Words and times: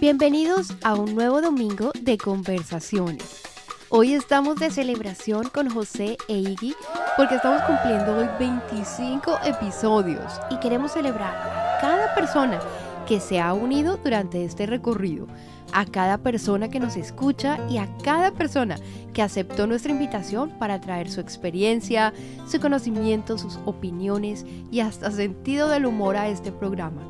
Bienvenidos 0.00 0.68
a 0.84 0.94
un 0.94 1.16
nuevo 1.16 1.42
domingo 1.42 1.90
de 2.00 2.18
conversaciones. 2.18 3.42
Hoy 3.88 4.12
estamos 4.12 4.54
de 4.54 4.70
celebración 4.70 5.48
con 5.48 5.68
José 5.68 6.16
e 6.28 6.34
Iggy 6.34 6.72
porque 7.16 7.34
estamos 7.34 7.62
cumpliendo 7.62 8.16
hoy 8.16 8.28
25 8.38 9.40
episodios 9.44 10.40
y 10.52 10.60
queremos 10.60 10.92
celebrar 10.92 11.34
a 11.34 11.78
cada 11.80 12.14
persona 12.14 12.60
que 13.08 13.18
se 13.18 13.40
ha 13.40 13.52
unido 13.54 13.96
durante 13.96 14.44
este 14.44 14.66
recorrido, 14.66 15.26
a 15.72 15.84
cada 15.84 16.18
persona 16.18 16.68
que 16.68 16.78
nos 16.78 16.96
escucha 16.96 17.58
y 17.68 17.78
a 17.78 17.88
cada 18.04 18.30
persona 18.30 18.76
que 19.12 19.22
aceptó 19.22 19.66
nuestra 19.66 19.90
invitación 19.90 20.50
para 20.60 20.80
traer 20.80 21.10
su 21.10 21.20
experiencia, 21.20 22.14
su 22.46 22.60
conocimiento, 22.60 23.36
sus 23.36 23.58
opiniones 23.64 24.46
y 24.70 24.78
hasta 24.78 25.10
sentido 25.10 25.68
del 25.68 25.86
humor 25.86 26.16
a 26.16 26.28
este 26.28 26.52
programa. 26.52 27.02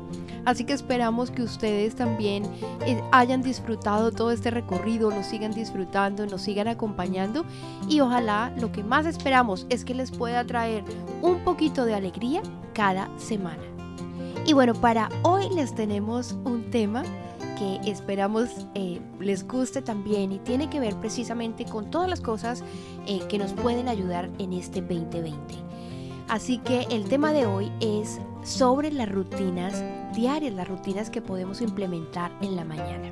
Así 0.49 0.63
que 0.63 0.73
esperamos 0.73 1.29
que 1.29 1.43
ustedes 1.43 1.93
también 1.93 2.43
eh, 2.83 2.99
hayan 3.11 3.43
disfrutado 3.43 4.11
todo 4.11 4.31
este 4.31 4.49
recorrido, 4.49 5.11
lo 5.11 5.21
sigan 5.21 5.51
disfrutando, 5.51 6.25
nos 6.25 6.41
sigan 6.41 6.67
acompañando 6.67 7.45
y 7.87 7.99
ojalá 7.99 8.51
lo 8.57 8.71
que 8.71 8.83
más 8.83 9.05
esperamos 9.05 9.67
es 9.69 9.85
que 9.85 9.93
les 9.93 10.09
pueda 10.09 10.43
traer 10.43 10.83
un 11.21 11.37
poquito 11.43 11.85
de 11.85 11.93
alegría 11.93 12.41
cada 12.73 13.15
semana. 13.19 13.61
Y 14.47 14.53
bueno, 14.53 14.73
para 14.73 15.09
hoy 15.21 15.45
les 15.53 15.75
tenemos 15.75 16.35
un 16.45 16.71
tema 16.71 17.03
que 17.59 17.79
esperamos 17.87 18.49
eh, 18.73 18.99
les 19.19 19.47
guste 19.47 19.83
también 19.83 20.31
y 20.31 20.39
tiene 20.39 20.67
que 20.67 20.79
ver 20.79 20.95
precisamente 20.95 21.63
con 21.63 21.91
todas 21.91 22.09
las 22.09 22.21
cosas 22.21 22.63
eh, 23.05 23.19
que 23.29 23.37
nos 23.37 23.53
pueden 23.53 23.87
ayudar 23.87 24.31
en 24.39 24.53
este 24.53 24.81
2020. 24.81 25.69
Así 26.29 26.59
que 26.59 26.81
el 26.91 27.05
tema 27.05 27.33
de 27.33 27.47
hoy 27.47 27.71
es 27.79 28.19
sobre 28.43 28.91
las 28.91 29.09
rutinas 29.11 29.83
diarias, 30.13 30.53
las 30.53 30.67
rutinas 30.67 31.09
que 31.09 31.23
podemos 31.23 31.59
implementar 31.59 32.31
en 32.41 32.55
la 32.55 32.63
mañana. 32.63 33.11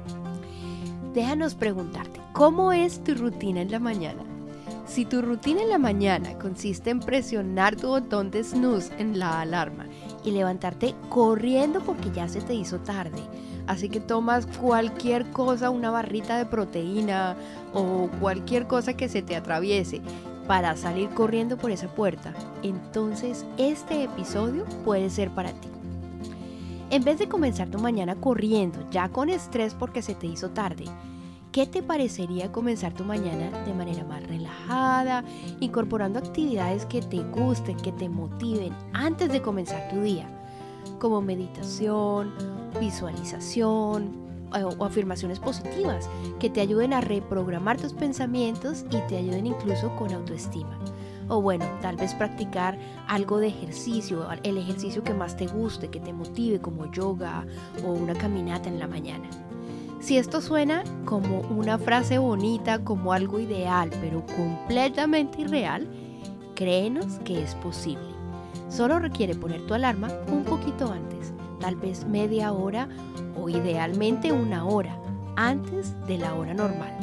Déjanos 1.16 1.56
preguntarte, 1.56 2.22
¿cómo 2.34 2.72
es 2.72 3.04
tu 3.04 3.16
rutina 3.16 3.62
en 3.62 3.72
la 3.72 3.80
mañana? 3.80 4.22
Si 4.86 5.04
tu 5.04 5.24
rutina 5.24 5.64
en 5.64 5.70
la 5.72 5.80
mañana 5.80 6.38
consiste 6.38 6.92
en 6.92 7.00
presionar 7.00 7.76
tu 7.76 7.88
botón 7.88 8.30
de 8.30 8.44
snooze 8.44 8.94
en 9.00 9.18
la 9.18 9.42
alarma 9.42 9.88
y 10.24 10.30
levantarte 10.30 10.94
corriendo 11.09 11.81
porque 11.81 12.12
ya 12.12 12.30
se 12.30 12.42
te 12.42 12.54
hizo 12.54 12.80
tarde, 12.81 13.24
así 13.66 13.90
que 13.90 14.00
tomas 14.00 14.46
cualquier 14.46 15.26
cosa, 15.31 15.72
una 15.72 15.90
barrita 15.90 16.38
de 16.38 16.46
proteína 16.46 17.36
o 17.74 18.09
cualquier 18.22 18.68
cosa 18.68 18.96
que 18.96 19.09
se 19.09 19.24
te 19.24 19.36
atraviese 19.36 20.04
para 20.48 20.76
salir 20.78 21.09
corriendo 21.09 21.58
por 21.58 21.72
esa 21.72 21.88
puerta, 21.88 22.34
entonces 22.64 23.45
este 23.58 24.03
episodio 24.03 24.66
puede 24.86 25.09
ser 25.09 25.30
para 25.31 25.52
ti. 25.52 25.67
En 26.90 27.03
vez 27.03 27.20
de 27.20 27.28
comenzar 27.28 27.70
tu 27.70 27.80
mañana 27.80 28.16
corriendo, 28.16 28.80
ya 28.90 29.09
con 29.09 29.30
estrés 29.30 29.73
porque 29.73 30.02
se 30.02 30.16
te 30.16 30.25
hizo 30.25 30.52
tarde, 30.52 30.86
¿qué 31.52 31.68
te 31.68 31.84
parecería 31.84 32.52
comenzar 32.52 32.94
tu 32.94 33.03
mañana 33.03 33.52
de 33.66 33.73
manera 33.73 34.06
más 34.06 34.23
relajada, 34.25 35.25
incorporando 35.59 36.20
actividades 36.20 36.86
que 36.86 37.02
te 37.02 37.23
gusten, 37.23 37.75
que 37.78 37.92
te 37.92 38.08
motiven 38.08 38.73
antes 38.94 39.30
de 39.30 39.42
comenzar 39.42 39.90
tu 39.90 40.02
día? 40.02 40.30
Como 40.98 41.22
meditación, 41.22 42.31
visualización, 42.80 44.27
o 44.52 44.86
afirmaciones 44.86 45.40
positivas 45.40 46.09
que 46.40 46.50
te 46.50 46.62
ayuden 46.62 46.94
a 46.94 47.02
reprogramar 47.02 47.78
tus 47.78 47.94
pensamientos 47.94 48.86
y 48.90 48.98
te 49.08 49.17
ayuden 49.17 49.48
incluso 49.48 49.95
con 49.95 50.14
autoestima. 50.14 50.78
O 51.30 51.42
bueno, 51.42 51.66
tal 51.81 51.98
vez 51.98 52.14
practicar 52.14 52.78
algo 53.08 53.40
de 53.40 53.48
ejercicio, 53.48 54.25
el 54.44 54.58
ejercicio 54.58 55.03
que 55.03 55.14
más 55.14 55.36
te 55.36 55.48
guste, 55.48 55.90
que 55.90 56.00
te 56.00 56.14
motive 56.14 56.59
como 56.59 56.90
yoga 56.92 57.45
o 57.86 57.92
una 57.92 58.14
caminata 58.14 58.70
en 58.70 58.80
la 58.80 58.88
mañana. 58.88 59.30
Si 60.00 60.18
esto 60.18 60.42
suena 60.42 60.84
como 61.06 61.42
una 61.42 61.78
frase 61.78 62.18
bonita, 62.18 62.84
como 62.84 63.12
algo 63.12 63.40
ideal, 63.40 63.90
pero 64.00 64.25
completamente 64.25 65.42
irreal, 65.42 65.88
créenos 66.56 67.19
que 67.25 67.44
es 67.44 67.56
posible. 67.56 68.08
Solo 68.69 69.00
requiere 69.00 69.35
poner 69.35 69.66
tu 69.66 69.74
alarma 69.74 70.09
un 70.31 70.44
poquito 70.44 70.91
antes, 70.91 71.34
tal 71.59 71.75
vez 71.75 72.06
media 72.06 72.51
hora 72.51 72.88
o 73.35 73.50
idealmente 73.50 74.31
una 74.31 74.66
hora 74.66 74.97
antes 75.35 75.94
de 76.07 76.18
la 76.18 76.34
hora 76.34 76.53
normal. 76.53 76.95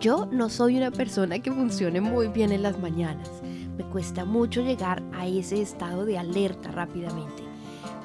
Yo 0.00 0.26
no 0.30 0.48
soy 0.48 0.76
una 0.76 0.90
persona 0.90 1.38
que 1.38 1.52
funcione 1.52 2.00
muy 2.00 2.28
bien 2.28 2.52
en 2.52 2.62
las 2.62 2.78
mañanas. 2.78 3.30
Me 3.76 3.84
cuesta 3.84 4.24
mucho 4.24 4.60
llegar 4.62 5.02
a 5.14 5.26
ese 5.26 5.60
estado 5.60 6.04
de 6.04 6.18
alerta 6.18 6.70
rápidamente. 6.70 7.42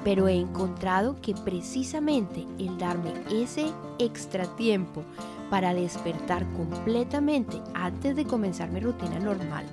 Pero 0.04 0.26
he 0.26 0.34
encontrado 0.34 1.16
que 1.20 1.34
precisamente 1.34 2.46
el 2.58 2.76
darme 2.78 3.12
ese 3.30 3.66
extra 3.98 4.46
tiempo 4.56 5.04
para 5.48 5.74
despertar 5.74 6.46
completamente 6.54 7.60
antes 7.74 8.16
de 8.16 8.24
comenzar 8.24 8.70
mi 8.70 8.80
rutina 8.80 9.18
normal 9.18 9.64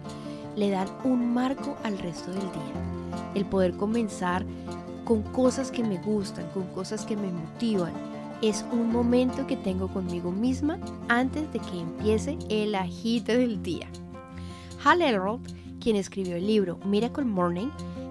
le 0.56 0.70
dan 0.70 0.90
un 1.06 1.34
marco 1.34 1.78
al 1.84 1.98
resto 1.98 2.32
del 2.32 2.42
día. 2.42 3.32
El 3.34 3.46
poder 3.46 3.78
comenzar 3.78 4.46
con 5.10 5.24
cosas 5.24 5.72
que 5.72 5.84
me 5.84 5.98
gustan, 5.98 6.46
con 6.54 6.68
cosas 6.68 7.04
que 7.04 7.18
me 7.18 7.32
motivan. 7.32 7.94
Es 8.44 8.64
un 8.72 8.92
momento 8.92 9.48
que 9.48 9.58
tengo 9.58 9.88
conmigo 9.88 10.32
misma 10.32 10.78
antes 11.08 11.52
de 11.52 11.58
que 11.58 11.80
empiece 11.80 12.38
el 12.48 12.76
agite 12.76 13.36
del 13.36 13.64
día. 13.64 13.88
Hal 14.84 15.02
Elrod, 15.02 15.40
quien 15.80 15.96
escribió 15.96 16.36
el 16.36 16.46
libro 16.46 16.78
Miracle 16.86 17.26
Morning, 17.26 17.70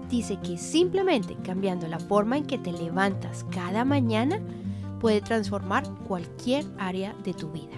dice 0.09 0.37
que 0.43 0.57
simplemente 0.57 1.37
cambiando 1.41 1.87
la 1.87 1.99
forma 1.99 2.35
en 2.35 2.45
que 2.45 2.57
te 2.57 2.73
levantas 2.73 3.45
cada 3.49 3.85
mañana 3.85 4.41
puede 4.99 5.21
transformar 5.21 5.89
cualquier 6.05 6.65
área 6.77 7.15
de 7.23 7.33
tu 7.33 7.49
vida. 7.49 7.77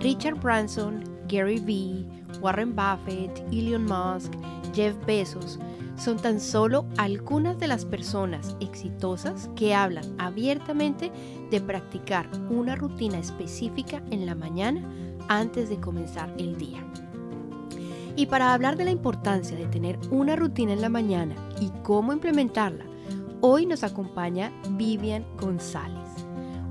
Richard 0.00 0.40
Branson, 0.40 1.04
Gary 1.28 1.60
Vee, 1.60 2.04
Warren 2.40 2.74
Buffett, 2.74 3.40
Elon 3.52 3.84
Musk, 3.84 4.32
Jeff 4.74 4.96
Bezos 5.06 5.60
son 6.00 6.16
tan 6.16 6.40
solo 6.40 6.86
algunas 6.96 7.58
de 7.58 7.68
las 7.68 7.84
personas 7.84 8.56
exitosas 8.60 9.50
que 9.54 9.74
hablan 9.74 10.04
abiertamente 10.18 11.12
de 11.50 11.60
practicar 11.60 12.28
una 12.48 12.74
rutina 12.74 13.18
específica 13.18 14.02
en 14.10 14.24
la 14.24 14.34
mañana 14.34 14.82
antes 15.28 15.68
de 15.68 15.78
comenzar 15.78 16.32
el 16.38 16.56
día. 16.56 16.82
Y 18.16 18.26
para 18.26 18.54
hablar 18.54 18.76
de 18.76 18.86
la 18.86 18.90
importancia 18.90 19.56
de 19.56 19.66
tener 19.66 19.98
una 20.10 20.36
rutina 20.36 20.72
en 20.72 20.80
la 20.80 20.88
mañana 20.88 21.36
y 21.60 21.70
cómo 21.82 22.12
implementarla, 22.14 22.86
hoy 23.42 23.66
nos 23.66 23.84
acompaña 23.84 24.50
Vivian 24.70 25.26
González, 25.38 26.08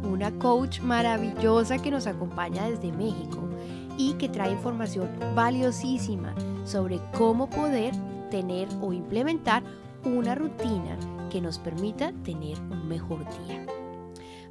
una 0.04 0.32
coach 0.40 0.82
maravillosa 0.82 1.78
que 1.78 1.92
nos 1.92 2.08
acompaña 2.08 2.68
desde 2.68 2.92
México 2.92 3.48
y 3.96 4.14
que 4.14 4.28
trae 4.28 4.52
información 4.52 5.08
valiosísima 5.36 6.34
sobre 6.66 7.00
cómo 7.16 7.50
poder 7.50 7.94
tener 8.30 8.68
o 8.82 8.94
implementar 8.94 9.64
una 10.06 10.36
rutina 10.36 10.98
que 11.30 11.42
nos 11.42 11.60
permita 11.60 12.14
tener 12.24 12.60
un 12.60 12.88
mejor 12.88 13.26
día. 13.46 13.66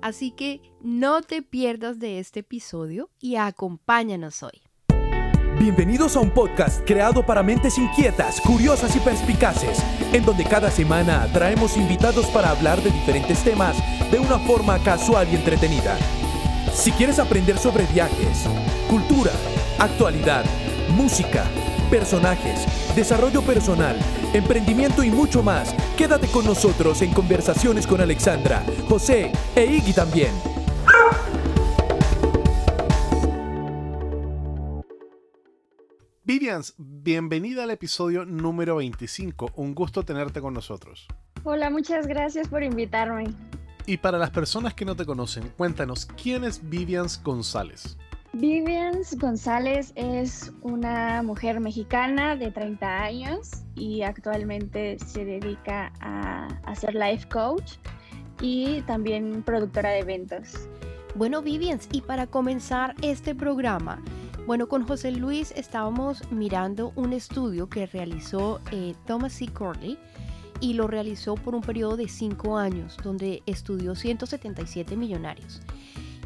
Así 0.01 0.31
que 0.31 0.61
no 0.81 1.23
te 1.23 1.43
pierdas 1.43 1.99
de 1.99 2.19
este 2.19 2.41
episodio 2.41 3.11
y 3.21 3.37
acompáñanos 3.37 4.43
hoy. 4.43 4.63
Bienvenidos 5.59 6.15
a 6.15 6.21
un 6.21 6.31
podcast 6.31 6.87
creado 6.87 7.27
para 7.27 7.43
mentes 7.43 7.79
inquietas, 7.79 8.41
curiosas 8.41 8.95
y 8.95 9.01
perspicaces, 9.01 9.83
en 10.13 10.25
donde 10.25 10.45
cada 10.45 10.71
semana 10.71 11.27
traemos 11.33 11.77
invitados 11.77 12.27
para 12.27 12.51
hablar 12.51 12.81
de 12.81 12.91
diferentes 12.91 13.43
temas 13.43 13.77
de 14.13 14.21
una 14.21 14.39
forma 14.39 14.79
casual 14.85 15.27
y 15.33 15.35
entretenida. 15.35 15.99
Si 16.73 16.93
quieres 16.93 17.19
aprender 17.19 17.59
sobre 17.59 17.87
viajes, 17.87 18.47
cultura, 18.89 19.33
actualidad, 19.81 20.45
música, 20.97 21.45
personajes, 21.89 22.67
desarrollo 22.95 23.43
personal, 23.43 23.97
emprendimiento 24.33 25.03
y 25.03 25.11
mucho 25.11 25.43
más. 25.43 25.75
Quédate 25.97 26.29
con 26.29 26.45
nosotros 26.45 27.03
en 27.03 27.13
conversaciones 27.13 27.87
con 27.87 28.01
Alexandra, 28.01 28.65
José 28.89 29.33
e 29.55 29.65
Iggy 29.65 29.93
también. 29.93 30.33
Vivians, 36.25 36.75
bienvenida 36.77 37.63
al 37.63 37.71
episodio 37.71 38.27
número 38.27 38.77
25. 38.77 39.53
Un 39.57 39.75
gusto 39.75 40.03
tenerte 40.03 40.43
con 40.43 40.53
nosotros. 40.53 41.09
Hola, 41.43 41.71
muchas 41.71 42.07
gracias 42.07 42.49
por 42.49 42.63
invitarme. 42.63 43.33
Y 43.87 43.97
para 43.97 44.19
las 44.19 44.29
personas 44.29 44.75
que 44.75 44.85
no 44.85 44.95
te 44.95 45.07
conocen, 45.07 45.51
cuéntanos, 45.57 46.05
¿quién 46.23 46.45
es 46.45 46.69
Vivians 46.69 47.23
González? 47.23 47.97
Vivian 48.35 49.01
González 49.17 49.93
es 49.97 50.53
una 50.61 51.23
mujer 51.23 51.61
mexicana 51.61 52.37
de 52.37 52.51
30 52.51 53.03
años 53.03 53.63
y 53.75 54.03
actualmente 54.03 54.99
se 54.99 55.25
dedica 55.25 55.93
a, 56.01 56.75
ser 56.75 56.95
life 56.95 57.27
coach 57.29 57.73
y 58.41 58.83
también 58.83 59.43
productora 59.43 59.91
de 59.91 60.01
eventos. 60.01 60.69
Bueno, 61.15 61.41
Vivian, 61.41 61.81
y 61.91 62.03
para 62.03 62.27
comenzar 62.27 62.95
este 63.01 63.35
programa, 63.35 64.03
bueno, 64.47 64.69
con 64.69 64.87
José 64.87 65.11
Luis 65.11 65.53
estábamos 65.57 66.31
mirando 66.31 66.93
un 66.97 67.15
estudio 67.15 67.69
que 67.69 67.87
realizó 67.87 68.61
eh, 68.71 68.95
Thomas 69.07 69.33
C. 69.33 69.49
Corley 69.49 69.99
y 70.61 70.75
lo 70.75 70.87
realizó 70.87 71.35
por 71.35 71.55
un 71.55 71.63
periodo 71.63 71.97
de 71.97 72.09
5 72.09 72.59
años, 72.59 72.99
donde 73.03 73.43
estudió 73.47 73.95
177 73.95 74.97
millonarios. 74.97 75.63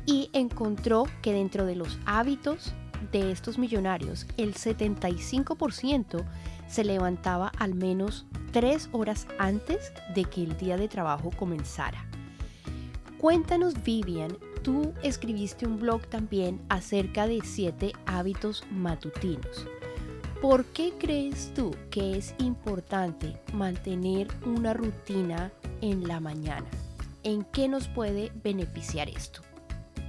Y 0.07 0.31
encontró 0.33 1.05
que 1.23 1.33
dentro 1.33 1.67
de 1.67 1.77
los 1.77 1.99
hábitos 2.07 2.75
de 3.11 3.33
estos 3.33 3.59
millonarios, 3.59 4.27
el 4.37 4.55
75% 4.55 6.25
se 6.69 6.85
levantaba 6.85 7.53
al 7.59 7.75
menos 7.75 8.27
tres 8.53 8.89
horas 8.93 9.27
antes 9.39 9.93
de 10.15 10.25
que 10.25 10.43
el 10.43 10.57
día 10.57 10.77
de 10.77 10.89
trabajo 10.89 11.31
comenzara. 11.37 12.07
Cuéntanos, 13.19 13.83
Vivian, 13.83 14.37
tú 14.63 14.93
escribiste 15.03 15.67
un 15.67 15.79
blog 15.79 16.07
también 16.07 16.61
acerca 16.69 17.27
de 17.27 17.41
siete 17.45 17.93
hábitos 18.07 18.65
matutinos. 18.71 19.67
¿Por 20.41 20.65
qué 20.67 20.93
crees 20.99 21.53
tú 21.55 21.71
que 21.91 22.17
es 22.17 22.35
importante 22.39 23.41
mantener 23.53 24.27
una 24.45 24.75
rutina 24.75 25.53
en 25.81 26.09
la 26.09 26.19
mañana? 26.19 26.67
¿En 27.23 27.45
qué 27.45 27.69
nos 27.69 27.87
puede 27.87 28.33
beneficiar 28.43 29.09
esto? 29.09 29.43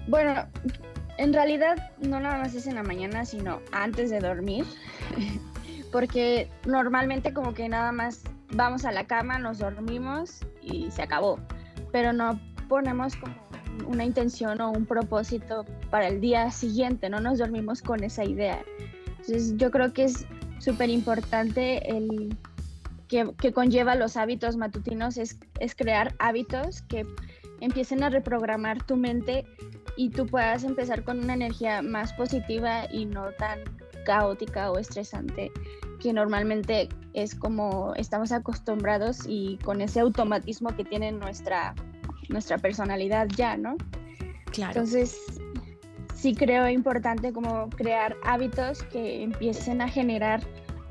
Bueno, 0.07 0.45
en 1.17 1.33
realidad 1.33 1.91
no 2.00 2.19
nada 2.19 2.39
más 2.39 2.55
es 2.55 2.67
en 2.67 2.75
la 2.75 2.83
mañana, 2.83 3.25
sino 3.25 3.61
antes 3.71 4.09
de 4.09 4.19
dormir, 4.19 4.65
porque 5.91 6.50
normalmente 6.65 7.33
como 7.33 7.53
que 7.53 7.69
nada 7.69 7.91
más 7.91 8.23
vamos 8.51 8.85
a 8.85 8.91
la 8.91 9.05
cama, 9.05 9.39
nos 9.39 9.59
dormimos 9.59 10.41
y 10.61 10.89
se 10.91 11.03
acabó, 11.03 11.39
pero 11.91 12.13
no 12.13 12.39
ponemos 12.67 13.15
como 13.15 13.35
una 13.88 14.03
intención 14.03 14.61
o 14.61 14.71
un 14.71 14.85
propósito 14.85 15.65
para 15.89 16.07
el 16.07 16.21
día 16.21 16.51
siguiente, 16.51 17.09
no 17.09 17.19
nos 17.19 17.39
dormimos 17.39 17.81
con 17.81 18.03
esa 18.03 18.23
idea. 18.23 18.63
Entonces 19.07 19.55
yo 19.57 19.71
creo 19.71 19.94
que 19.94 20.05
es 20.05 20.25
súper 20.59 20.89
importante 20.89 21.89
el 21.89 22.38
que, 23.07 23.31
que, 23.39 23.51
conlleva 23.51 23.95
los 23.95 24.17
hábitos 24.17 24.57
matutinos, 24.57 25.17
es, 25.17 25.38
es 25.59 25.75
crear 25.75 26.15
hábitos 26.19 26.81
que 26.83 27.05
empiecen 27.61 28.03
a 28.03 28.09
reprogramar 28.09 28.83
tu 28.83 28.95
mente 28.95 29.45
y 29.95 30.09
tú 30.09 30.25
puedas 30.25 30.63
empezar 30.63 31.03
con 31.03 31.19
una 31.19 31.33
energía 31.33 31.81
más 31.81 32.13
positiva 32.13 32.85
y 32.91 33.05
no 33.05 33.31
tan 33.33 33.59
caótica 34.05 34.71
o 34.71 34.77
estresante 34.77 35.51
que 35.99 36.11
normalmente 36.11 36.89
es 37.13 37.33
como 37.33 37.93
estamos 37.95 38.31
acostumbrados 38.31 39.21
y 39.27 39.57
con 39.63 39.81
ese 39.81 40.01
automatismo 40.01 40.75
que 40.75 40.83
tiene 40.83 41.11
nuestra, 41.11 41.73
nuestra 42.27 42.57
personalidad 42.57 43.27
ya, 43.37 43.55
¿no? 43.55 43.77
Claro. 44.51 44.71
Entonces, 44.71 45.17
sí 46.13 46.35
creo 46.35 46.67
importante 46.67 47.31
como 47.31 47.69
crear 47.69 48.17
hábitos 48.25 48.83
que 48.83 49.23
empiecen 49.23 49.81
a 49.81 49.87
generar 49.87 50.41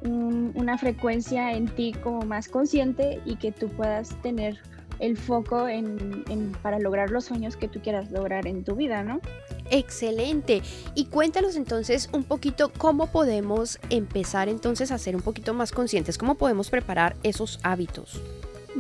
un, 0.05 0.53
una 0.55 0.79
frecuencia 0.79 1.53
en 1.53 1.67
ti 1.67 1.93
como 2.03 2.23
más 2.23 2.49
consciente 2.49 3.21
y 3.25 3.37
que 3.37 3.53
tú 3.53 3.69
puedas 3.69 4.21
tener 4.23 4.61
el 5.03 5.17
foco 5.17 5.69
en, 5.69 6.25
en, 6.29 6.53
para 6.63 6.79
lograr 6.79 7.11
los 7.11 7.25
sueños 7.25 7.57
que 7.57 7.67
tú 7.67 7.81
quieras 7.81 8.13
lograr 8.13 8.47
en 8.47 8.63
tu 8.63 8.77
vida, 8.77 9.03
¿no? 9.03 9.21
Excelente. 9.69 10.63
Y 10.95 11.07
cuéntanos 11.07 11.57
entonces 11.57 12.09
un 12.13 12.23
poquito 12.23 12.73
cómo 12.79 13.09
podemos 13.09 13.81
empezar 13.91 14.49
entonces 14.49 14.93
a 14.93 14.99
ser 14.99 15.17
un 15.17 15.23
poquito 15.23 15.55
más 15.55 15.73
conscientes, 15.73 16.19
cómo 16.19 16.37
podemos 16.37 16.71
preparar 16.71 17.17
esos 17.25 17.59
hábitos. 17.65 18.23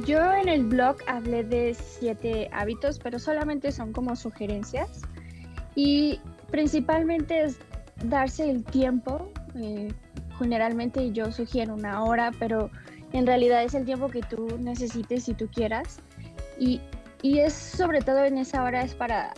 Yo 0.06 0.32
en 0.32 0.48
el 0.48 0.64
blog 0.64 0.98
hablé 1.08 1.42
de 1.42 1.74
siete 1.74 2.48
hábitos, 2.52 3.00
pero 3.00 3.19
solamente 3.19 3.72
son 3.72 3.92
como 3.92 4.14
sugerencias. 4.14 5.00
Y 5.74 6.20
principalmente 6.52 7.42
es 7.42 7.56
darse 8.04 8.48
el 8.48 8.62
tiempo. 8.62 9.28
Eh, 9.56 9.92
generalmente 10.38 11.10
yo 11.10 11.32
sugiero 11.32 11.74
una 11.74 12.04
hora, 12.04 12.30
pero 12.38 12.70
en 13.12 13.26
realidad 13.26 13.64
es 13.64 13.74
el 13.74 13.84
tiempo 13.84 14.08
que 14.08 14.22
tú 14.22 14.56
necesites 14.60 15.24
si 15.24 15.34
tú 15.34 15.48
quieras 15.48 15.98
y, 16.58 16.81
y 17.22 17.38
es 17.38 17.52
sobre 17.52 18.00
todo 18.00 18.25
en 18.25 18.38
esa 18.38 18.62
hora 18.62 18.82
es 18.82 18.94
para 18.94 19.32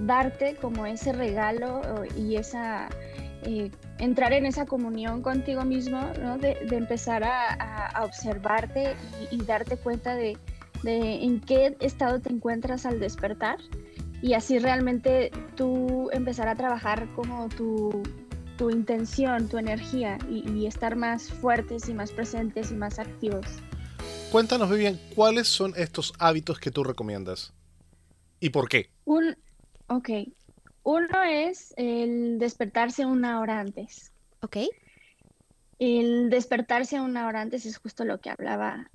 darte 0.00 0.56
como 0.56 0.86
ese 0.86 1.12
regalo 1.12 1.82
y 2.16 2.36
esa 2.36 2.88
eh, 3.42 3.70
entrar 3.98 4.32
en 4.32 4.44
esa 4.44 4.66
comunión 4.66 5.22
contigo 5.22 5.64
mismo, 5.64 6.00
¿no? 6.20 6.36
de, 6.36 6.58
empezar 6.70 7.22
a, 7.24 8.02
observarte 8.02 8.94
y, 9.30 9.42
darte 9.42 9.76
cuenta 9.76 10.14
de, 10.14 10.36
de, 10.82 11.22
en 11.22 11.40
qué 11.40 11.76
estado 11.80 12.20
te 12.20 12.32
encuentras 12.32 12.86
al 12.86 12.98
despertar 12.98 13.58
y 14.20 14.34
así 14.34 14.58
realmente 14.58 15.30
tú 15.54 16.10
empezar 16.12 16.48
a 16.48 16.56
trabajar 16.56 17.06
como 17.14 17.48
tu, 17.48 18.02
tu 18.58 18.70
intención, 18.70 19.48
tu 19.48 19.58
energía 19.58 20.18
y, 20.28 20.48
y 20.50 20.66
estar 20.66 20.96
más 20.96 21.30
fuertes 21.30 21.88
y 21.88 21.94
más 21.94 22.10
presentes 22.10 22.72
y 22.72 22.74
más 22.74 22.98
activos. 22.98 23.46
Cuéntanos, 24.30 24.70
Vivian, 24.70 24.98
¿cuáles 25.14 25.48
son 25.48 25.72
estos 25.76 26.12
hábitos 26.18 26.58
que 26.58 26.70
tú 26.70 26.84
recomiendas? 26.84 27.52
¿Y 28.40 28.50
por 28.50 28.68
qué? 28.68 28.90
Un, 29.04 29.36
ok. 29.86 30.10
Uno 30.82 31.22
es 31.24 31.72
el 31.76 32.38
despertarse 32.38 33.06
una 33.06 33.40
hora 33.40 33.60
antes. 33.60 34.12
Ok. 34.42 34.58
El 35.78 36.30
despertarse 36.30 37.00
una 37.00 37.26
hora 37.26 37.40
antes 37.40 37.66
es 37.66 37.78
justo 37.78 38.04
lo 38.04 38.20
que 38.20 38.30
hablaba 38.30 38.90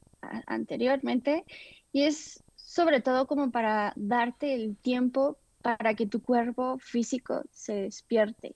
anteriormente 0.48 1.46
y 1.92 2.04
es 2.04 2.44
sobre 2.56 3.02
todo 3.02 3.28
como 3.28 3.52
para 3.52 3.94
darte 3.96 4.54
el 4.54 4.78
tiempo 4.78 5.38
para 5.62 5.94
que 5.94 6.08
tu 6.08 6.22
cuerpo 6.22 6.78
físico 6.80 7.44
se 7.52 7.74
despierte. 7.74 8.56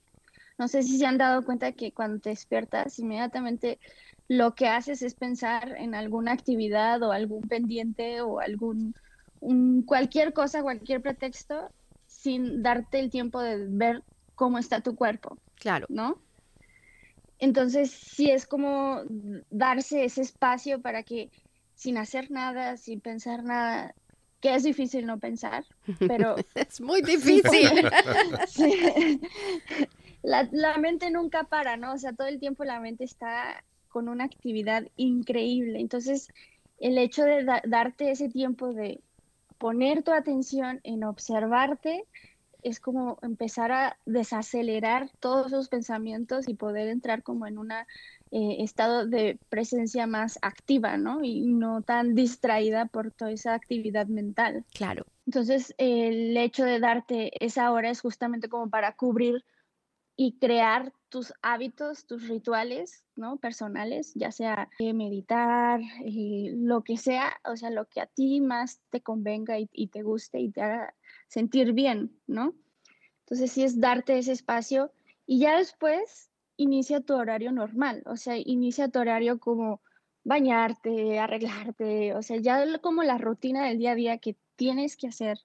No 0.58 0.68
sé 0.68 0.82
si 0.82 0.98
se 0.98 1.06
han 1.06 1.18
dado 1.18 1.44
cuenta 1.44 1.72
que 1.72 1.92
cuando 1.92 2.18
te 2.18 2.30
despiertas 2.30 2.98
inmediatamente 2.98 3.78
lo 4.28 4.54
que 4.54 4.68
haces 4.68 5.02
es 5.02 5.14
pensar 5.14 5.76
en 5.78 5.94
alguna 5.94 6.32
actividad 6.32 7.02
o 7.02 7.12
algún 7.12 7.42
pendiente 7.42 8.20
o 8.20 8.40
algún 8.40 8.94
un, 9.40 9.82
cualquier 9.82 10.32
cosa, 10.32 10.62
cualquier 10.62 11.00
pretexto, 11.02 11.68
sin 12.06 12.62
darte 12.62 12.98
el 12.98 13.10
tiempo 13.10 13.40
de 13.40 13.66
ver 13.68 14.02
cómo 14.34 14.58
está 14.58 14.80
tu 14.80 14.96
cuerpo. 14.96 15.38
Claro. 15.56 15.86
¿No? 15.88 16.20
Entonces, 17.38 17.90
sí 17.90 18.30
es 18.30 18.46
como 18.46 19.02
darse 19.50 20.04
ese 20.04 20.22
espacio 20.22 20.80
para 20.80 21.02
que 21.02 21.30
sin 21.74 21.98
hacer 21.98 22.30
nada, 22.30 22.78
sin 22.78 23.00
pensar 23.00 23.44
nada, 23.44 23.94
que 24.40 24.54
es 24.54 24.62
difícil 24.62 25.06
no 25.06 25.18
pensar, 25.18 25.64
pero... 25.98 26.36
es 26.54 26.80
muy 26.80 27.02
difícil. 27.02 27.70
sí. 28.48 29.20
la, 30.22 30.48
la 30.50 30.78
mente 30.78 31.10
nunca 31.10 31.44
para, 31.44 31.76
¿no? 31.76 31.92
O 31.92 31.98
sea, 31.98 32.14
todo 32.14 32.26
el 32.26 32.40
tiempo 32.40 32.64
la 32.64 32.80
mente 32.80 33.04
está 33.04 33.62
con 33.96 34.10
una 34.10 34.24
actividad 34.24 34.86
increíble. 34.96 35.80
Entonces, 35.80 36.28
el 36.76 36.98
hecho 36.98 37.24
de 37.24 37.44
da 37.44 37.62
darte 37.66 38.10
ese 38.10 38.28
tiempo 38.28 38.74
de 38.74 39.00
poner 39.56 40.02
tu 40.02 40.12
atención 40.12 40.80
en 40.84 41.02
observarte 41.02 42.04
es 42.62 42.78
como 42.78 43.18
empezar 43.22 43.72
a 43.72 43.96
desacelerar 44.04 45.08
todos 45.18 45.46
esos 45.46 45.70
pensamientos 45.70 46.46
y 46.46 46.52
poder 46.52 46.88
entrar 46.88 47.22
como 47.22 47.46
en 47.46 47.56
un 47.56 47.72
eh, 47.72 47.86
estado 48.30 49.06
de 49.06 49.38
presencia 49.48 50.06
más 50.06 50.38
activa, 50.42 50.98
¿no? 50.98 51.24
Y 51.24 51.46
no 51.46 51.80
tan 51.80 52.14
distraída 52.14 52.84
por 52.84 53.12
toda 53.12 53.30
esa 53.30 53.54
actividad 53.54 54.08
mental. 54.08 54.66
Claro. 54.74 55.06
Entonces, 55.24 55.74
el 55.78 56.36
hecho 56.36 56.66
de 56.66 56.80
darte 56.80 57.32
esa 57.42 57.72
hora 57.72 57.88
es 57.88 58.02
justamente 58.02 58.50
como 58.50 58.68
para 58.68 58.94
cubrir 58.94 59.42
y 60.16 60.36
crear 60.38 60.92
tus 61.08 61.32
hábitos, 61.42 62.06
tus 62.06 62.28
rituales, 62.28 63.04
¿no? 63.14 63.36
Personales, 63.36 64.12
ya 64.14 64.32
sea 64.32 64.68
eh, 64.78 64.92
meditar, 64.92 65.80
eh, 66.04 66.52
lo 66.54 66.82
que 66.82 66.96
sea, 66.96 67.32
o 67.44 67.56
sea, 67.56 67.70
lo 67.70 67.86
que 67.86 68.00
a 68.00 68.06
ti 68.06 68.40
más 68.40 68.80
te 68.90 69.00
convenga 69.00 69.58
y, 69.58 69.68
y, 69.72 69.88
te 69.88 70.02
guste 70.02 70.40
y 70.40 70.50
te 70.50 70.62
haga 70.62 70.94
sentir 71.28 71.72
bien, 71.72 72.18
¿no? 72.26 72.54
Entonces 73.20 73.52
sí 73.52 73.62
es 73.62 73.80
darte 73.80 74.18
ese 74.18 74.32
espacio 74.32 74.92
y 75.26 75.40
ya 75.40 75.58
después 75.58 76.30
inicia 76.56 77.00
tu 77.00 77.14
horario 77.14 77.52
normal, 77.52 78.02
o 78.06 78.16
sea, 78.16 78.36
inicia 78.36 78.88
tu 78.88 78.98
horario 78.98 79.38
como 79.38 79.80
bañarte, 80.24 81.18
arreglarte, 81.18 82.14
o 82.14 82.22
sea, 82.22 82.38
ya 82.38 82.64
como 82.80 83.02
la 83.04 83.18
rutina 83.18 83.66
del 83.66 83.78
día 83.78 83.92
a 83.92 83.94
día 83.94 84.18
que 84.18 84.36
tienes 84.56 84.96
que 84.96 85.08
hacer 85.08 85.38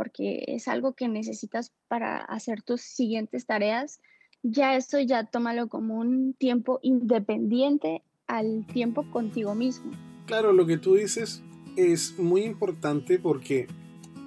porque 0.00 0.44
es 0.48 0.66
algo 0.66 0.94
que 0.94 1.08
necesitas 1.08 1.74
para 1.86 2.16
hacer 2.16 2.62
tus 2.62 2.80
siguientes 2.80 3.44
tareas, 3.44 4.00
ya 4.42 4.76
eso 4.76 5.00
ya 5.00 5.24
tómalo 5.24 5.68
como 5.68 5.96
un 5.96 6.34
tiempo 6.34 6.78
independiente 6.82 8.02
al 8.26 8.66
tiempo 8.66 9.10
contigo 9.10 9.54
mismo. 9.54 9.92
Claro, 10.26 10.52
lo 10.52 10.66
que 10.66 10.78
tú 10.78 10.94
dices 10.94 11.42
es 11.76 12.18
muy 12.18 12.42
importante 12.42 13.18
porque 13.18 13.66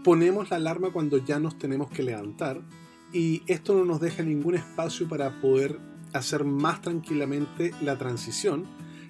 ponemos 0.03 0.49
la 0.49 0.57
alarma 0.57 0.91
cuando 0.91 1.17
ya 1.17 1.39
nos 1.39 1.57
tenemos 1.57 1.89
que 1.89 2.03
levantar 2.03 2.61
y 3.13 3.41
esto 3.47 3.75
no 3.75 3.85
nos 3.85 4.01
deja 4.01 4.23
ningún 4.23 4.55
espacio 4.55 5.07
para 5.07 5.39
poder 5.39 5.79
hacer 6.13 6.43
más 6.43 6.81
tranquilamente 6.81 7.71
la 7.81 7.97
transición, 7.97 8.65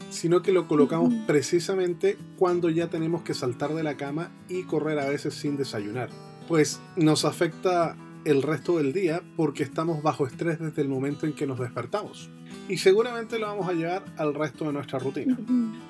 sino 0.09 0.41
que 0.41 0.51
lo 0.51 0.67
colocamos 0.67 1.11
uh 1.11 1.15
-huh. 1.15 1.25
precisamente 1.25 2.17
cuando 2.37 2.69
ya 2.69 2.89
tenemos 2.89 3.23
que 3.23 3.33
saltar 3.33 3.73
de 3.73 3.83
la 3.83 3.97
cama 3.97 4.31
y 4.47 4.63
correr 4.63 4.99
a 4.99 5.09
veces 5.09 5.33
sin 5.33 5.57
desayunar 5.57 6.09
pues 6.47 6.81
nos 6.95 7.25
afecta 7.25 7.95
el 8.25 8.41
resto 8.41 8.77
del 8.77 8.93
día 8.93 9.21
porque 9.35 9.63
estamos 9.63 10.01
bajo 10.01 10.25
estrés 10.25 10.59
desde 10.59 10.81
el 10.81 10.89
momento 10.89 11.25
en 11.25 11.33
que 11.33 11.47
nos 11.47 11.59
despertamos. 11.59 12.29
Y 12.69 12.77
seguramente 12.77 13.39
lo 13.39 13.47
vamos 13.47 13.67
a 13.67 13.73
llevar 13.73 14.03
al 14.17 14.33
resto 14.33 14.65
de 14.65 14.73
nuestra 14.73 14.99
rutina. 14.99 15.37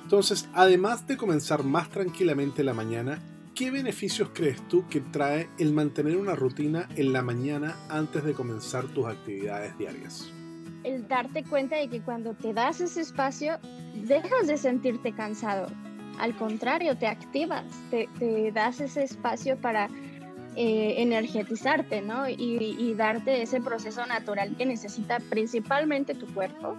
Entonces, 0.03 0.49
además 0.53 1.07
de 1.07 1.17
comenzar 1.17 1.63
más 1.63 1.89
tranquilamente 1.89 2.63
la 2.63 2.73
mañana, 2.73 3.21
¿Qué 3.55 3.69
beneficios 3.69 4.31
crees 4.33 4.67
tú 4.67 4.87
que 4.89 4.99
trae 4.99 5.47
el 5.59 5.73
mantener 5.73 6.17
una 6.17 6.33
rutina 6.33 6.89
en 6.95 7.13
la 7.13 7.21
mañana 7.21 7.75
antes 7.87 8.23
de 8.23 8.33
comenzar 8.33 8.85
tus 8.85 9.05
actividades 9.05 9.77
diarias? 9.77 10.33
El 10.83 11.07
darte 11.07 11.43
cuenta 11.43 11.75
de 11.75 11.87
que 11.87 12.01
cuando 12.01 12.33
te 12.33 12.51
das 12.51 12.81
ese 12.81 13.01
espacio, 13.01 13.59
dejas 13.93 14.47
de 14.47 14.57
sentirte 14.57 15.13
cansado. 15.13 15.67
Al 16.17 16.35
contrario, 16.35 16.97
te 16.97 17.05
activas, 17.05 17.63
te, 17.91 18.51
das 18.51 18.81
ese 18.81 19.03
espacio 19.03 19.55
para 19.57 19.87
eh, 20.55 20.95
energetizarte, 20.97 22.01
¿no? 22.01 22.29
Y, 22.29 22.75
y 22.79 22.93
darte 22.95 23.41
ese 23.41 23.61
proceso 23.61 24.05
natural 24.05 24.55
que 24.57 24.65
necesita 24.65 25.19
principalmente 25.19 26.13
tu 26.15 26.27
cuerpo, 26.27 26.75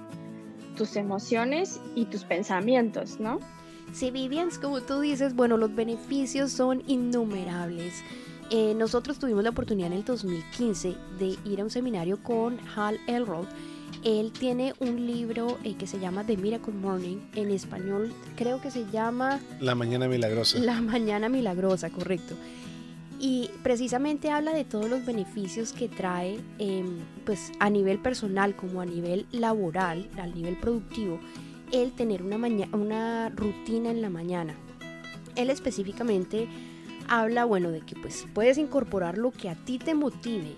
tus 0.76 0.96
emociones 0.96 1.80
y 1.94 2.06
tus 2.06 2.24
pensamientos, 2.24 3.20
¿no? 3.20 3.40
Si 3.92 4.10
Vivians, 4.10 4.58
como 4.58 4.80
tú 4.80 5.00
dices, 5.00 5.34
bueno, 5.34 5.56
los 5.56 5.74
beneficios 5.74 6.50
son 6.50 6.82
innumerables. 6.88 8.02
Eh, 8.50 8.74
nosotros 8.74 9.18
tuvimos 9.18 9.44
la 9.44 9.50
oportunidad 9.50 9.92
en 9.92 9.98
el 9.98 10.04
2015 10.04 10.96
de 11.18 11.36
ir 11.44 11.60
a 11.60 11.64
un 11.64 11.70
seminario 11.70 12.22
con 12.22 12.58
Hal 12.76 12.98
Elrod. 13.06 13.46
Él 14.02 14.32
tiene 14.32 14.74
un 14.80 15.06
libro 15.06 15.58
eh, 15.64 15.76
que 15.76 15.86
se 15.86 15.98
llama 15.98 16.24
The 16.24 16.36
Miracle 16.36 16.74
Morning. 16.74 17.18
En 17.34 17.50
español 17.50 18.12
creo 18.36 18.60
que 18.60 18.70
se 18.70 18.84
llama... 18.90 19.40
La 19.60 19.74
Mañana 19.74 20.08
Milagrosa. 20.08 20.58
La 20.58 20.80
Mañana 20.80 21.28
Milagrosa, 21.28 21.90
correcto. 21.90 22.34
Y 23.26 23.48
precisamente 23.62 24.30
habla 24.30 24.52
de 24.52 24.64
todos 24.64 24.90
los 24.90 25.06
beneficios 25.06 25.72
que 25.72 25.88
trae 25.88 26.38
em, 26.58 26.98
pues 27.24 27.52
a 27.58 27.70
nivel 27.70 27.98
personal 27.98 28.54
como 28.54 28.82
a 28.82 28.84
nivel 28.84 29.24
laboral, 29.32 30.10
a 30.18 30.26
nivel 30.26 30.58
productivo, 30.58 31.18
el 31.72 31.92
tener 31.92 32.22
una, 32.22 32.36
una 32.72 33.30
rutina 33.30 33.90
en 33.90 34.02
la 34.02 34.10
mañana. 34.10 34.54
Él 35.36 35.48
específicamente 35.48 36.48
habla, 37.08 37.46
bueno, 37.46 37.70
de 37.70 37.80
que 37.80 37.96
pues 37.96 38.26
puedes 38.34 38.58
incorporar 38.58 39.16
lo 39.16 39.30
que 39.30 39.48
a 39.48 39.54
ti 39.54 39.78
te 39.78 39.94
motive 39.94 40.54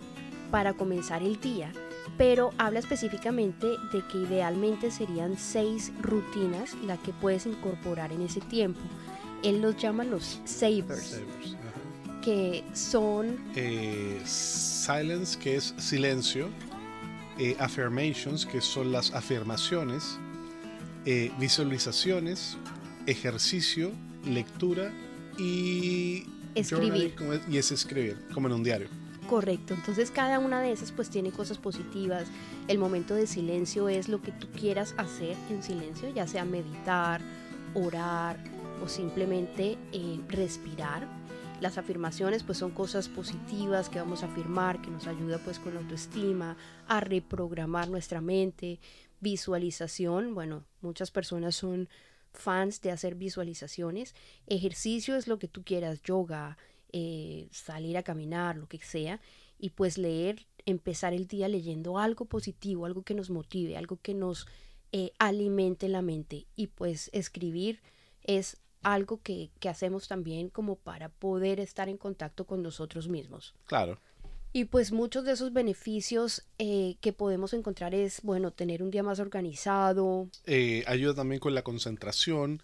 para 0.50 0.72
comenzar 0.72 1.22
el 1.22 1.40
día, 1.40 1.70
pero 2.18 2.50
habla 2.58 2.80
específicamente 2.80 3.68
de 3.92 4.02
que 4.10 4.18
idealmente 4.18 4.90
serían 4.90 5.38
seis 5.38 5.92
rutinas 6.02 6.74
las 6.84 6.98
que 6.98 7.12
puedes 7.12 7.46
incorporar 7.46 8.10
en 8.10 8.22
ese 8.22 8.40
tiempo. 8.40 8.80
Él 9.44 9.62
los 9.62 9.76
llama 9.76 10.02
los 10.02 10.40
savers, 10.44 11.20
que 12.26 12.64
son... 12.74 13.38
Eh, 13.54 14.20
silence, 14.24 15.38
que 15.38 15.54
es 15.54 15.74
silencio. 15.78 16.48
Eh, 17.38 17.54
affirmations, 17.60 18.44
que 18.44 18.60
son 18.60 18.90
las 18.90 19.12
afirmaciones 19.12 20.18
eh, 21.08 21.30
visualizaciones, 21.38 22.56
ejercicio, 23.06 23.92
lectura 24.24 24.92
y 25.38 26.24
escribir. 26.56 27.14
y 27.48 27.58
es 27.58 27.70
escribir, 27.70 28.18
como 28.34 28.48
en 28.48 28.54
un 28.54 28.64
diario. 28.64 28.88
Correcto, 29.28 29.74
entonces 29.74 30.10
cada 30.10 30.40
una 30.40 30.60
de 30.60 30.72
esas 30.72 30.90
pues 30.90 31.08
tiene 31.08 31.30
cosas 31.30 31.58
positivas. 31.58 32.26
El 32.66 32.78
momento 32.78 33.14
de 33.14 33.28
silencio 33.28 33.88
es 33.88 34.08
lo 34.08 34.20
que 34.20 34.32
tú 34.32 34.48
quieras 34.48 34.96
hacer 34.98 35.36
en 35.48 35.62
silencio, 35.62 36.12
ya 36.12 36.26
sea 36.26 36.44
meditar, 36.44 37.20
orar 37.74 38.36
o 38.82 38.88
simplemente 38.88 39.78
eh, 39.92 40.18
respirar. 40.28 41.06
Las 41.60 41.78
afirmaciones 41.78 42.42
pues 42.42 42.58
son 42.58 42.70
cosas 42.70 43.08
positivas 43.08 43.88
que 43.88 43.98
vamos 43.98 44.22
a 44.22 44.26
afirmar, 44.26 44.82
que 44.82 44.90
nos 44.90 45.06
ayuda 45.06 45.38
pues 45.38 45.58
con 45.58 45.72
la 45.72 45.80
autoestima, 45.80 46.56
a 46.86 47.00
reprogramar 47.00 47.88
nuestra 47.88 48.20
mente, 48.20 48.78
visualización, 49.20 50.34
bueno, 50.34 50.66
muchas 50.82 51.10
personas 51.10 51.56
son 51.56 51.88
fans 52.34 52.82
de 52.82 52.90
hacer 52.90 53.14
visualizaciones. 53.14 54.14
Ejercicio 54.46 55.16
es 55.16 55.26
lo 55.28 55.38
que 55.38 55.48
tú 55.48 55.64
quieras, 55.64 56.02
yoga, 56.02 56.58
eh, 56.92 57.48
salir 57.50 57.96
a 57.96 58.02
caminar, 58.02 58.56
lo 58.56 58.68
que 58.68 58.78
sea. 58.78 59.20
Y 59.58 59.70
pues 59.70 59.96
leer, 59.96 60.46
empezar 60.66 61.14
el 61.14 61.26
día 61.26 61.48
leyendo 61.48 61.98
algo 61.98 62.26
positivo, 62.26 62.84
algo 62.84 63.02
que 63.02 63.14
nos 63.14 63.30
motive, 63.30 63.78
algo 63.78 63.98
que 64.02 64.12
nos 64.12 64.46
eh, 64.92 65.12
alimente 65.18 65.88
la 65.88 66.02
mente. 66.02 66.46
Y 66.54 66.66
pues 66.66 67.08
escribir 67.14 67.80
es 68.22 68.58
algo 68.86 69.20
que, 69.20 69.50
que 69.58 69.68
hacemos 69.68 70.06
también 70.06 70.48
como 70.48 70.76
para 70.76 71.08
poder 71.08 71.58
estar 71.58 71.88
en 71.88 71.96
contacto 71.96 72.46
con 72.46 72.62
nosotros 72.62 73.08
mismos. 73.08 73.52
Claro. 73.66 73.98
Y 74.52 74.66
pues 74.66 74.92
muchos 74.92 75.24
de 75.24 75.32
esos 75.32 75.52
beneficios 75.52 76.46
eh, 76.58 76.96
que 77.00 77.12
podemos 77.12 77.52
encontrar 77.52 77.94
es, 77.94 78.22
bueno, 78.22 78.52
tener 78.52 78.84
un 78.84 78.92
día 78.92 79.02
más 79.02 79.18
organizado. 79.18 80.28
Eh, 80.46 80.84
ayuda 80.86 81.14
también 81.14 81.40
con 81.40 81.54
la 81.54 81.62
concentración, 81.62 82.62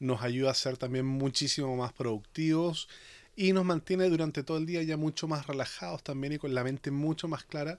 nos 0.00 0.22
ayuda 0.22 0.52
a 0.52 0.54
ser 0.54 0.78
también 0.78 1.04
muchísimo 1.04 1.76
más 1.76 1.92
productivos 1.92 2.88
y 3.36 3.52
nos 3.52 3.66
mantiene 3.66 4.08
durante 4.08 4.42
todo 4.42 4.56
el 4.56 4.64
día 4.64 4.82
ya 4.82 4.96
mucho 4.96 5.28
más 5.28 5.46
relajados 5.46 6.02
también 6.02 6.32
y 6.32 6.38
con 6.38 6.54
la 6.54 6.64
mente 6.64 6.90
mucho 6.90 7.28
más 7.28 7.44
clara 7.44 7.78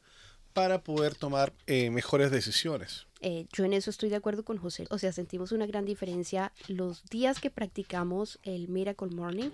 para 0.54 0.84
poder 0.84 1.16
tomar 1.16 1.54
eh, 1.66 1.90
mejores 1.90 2.30
decisiones. 2.30 3.08
Yo 3.22 3.66
en 3.66 3.74
eso 3.74 3.90
estoy 3.90 4.10
de 4.10 4.16
acuerdo 4.16 4.44
con 4.44 4.58
José. 4.58 4.88
O 4.90 4.98
sea, 4.98 5.12
sentimos 5.12 5.52
una 5.52 5.66
gran 5.68 5.86
diferencia 5.86 6.54
los 6.68 7.04
días 7.06 7.40
que 7.40 7.50
practicamos 7.50 8.40
el 8.44 8.70
Miracle 8.70 9.10
Morning 9.10 9.50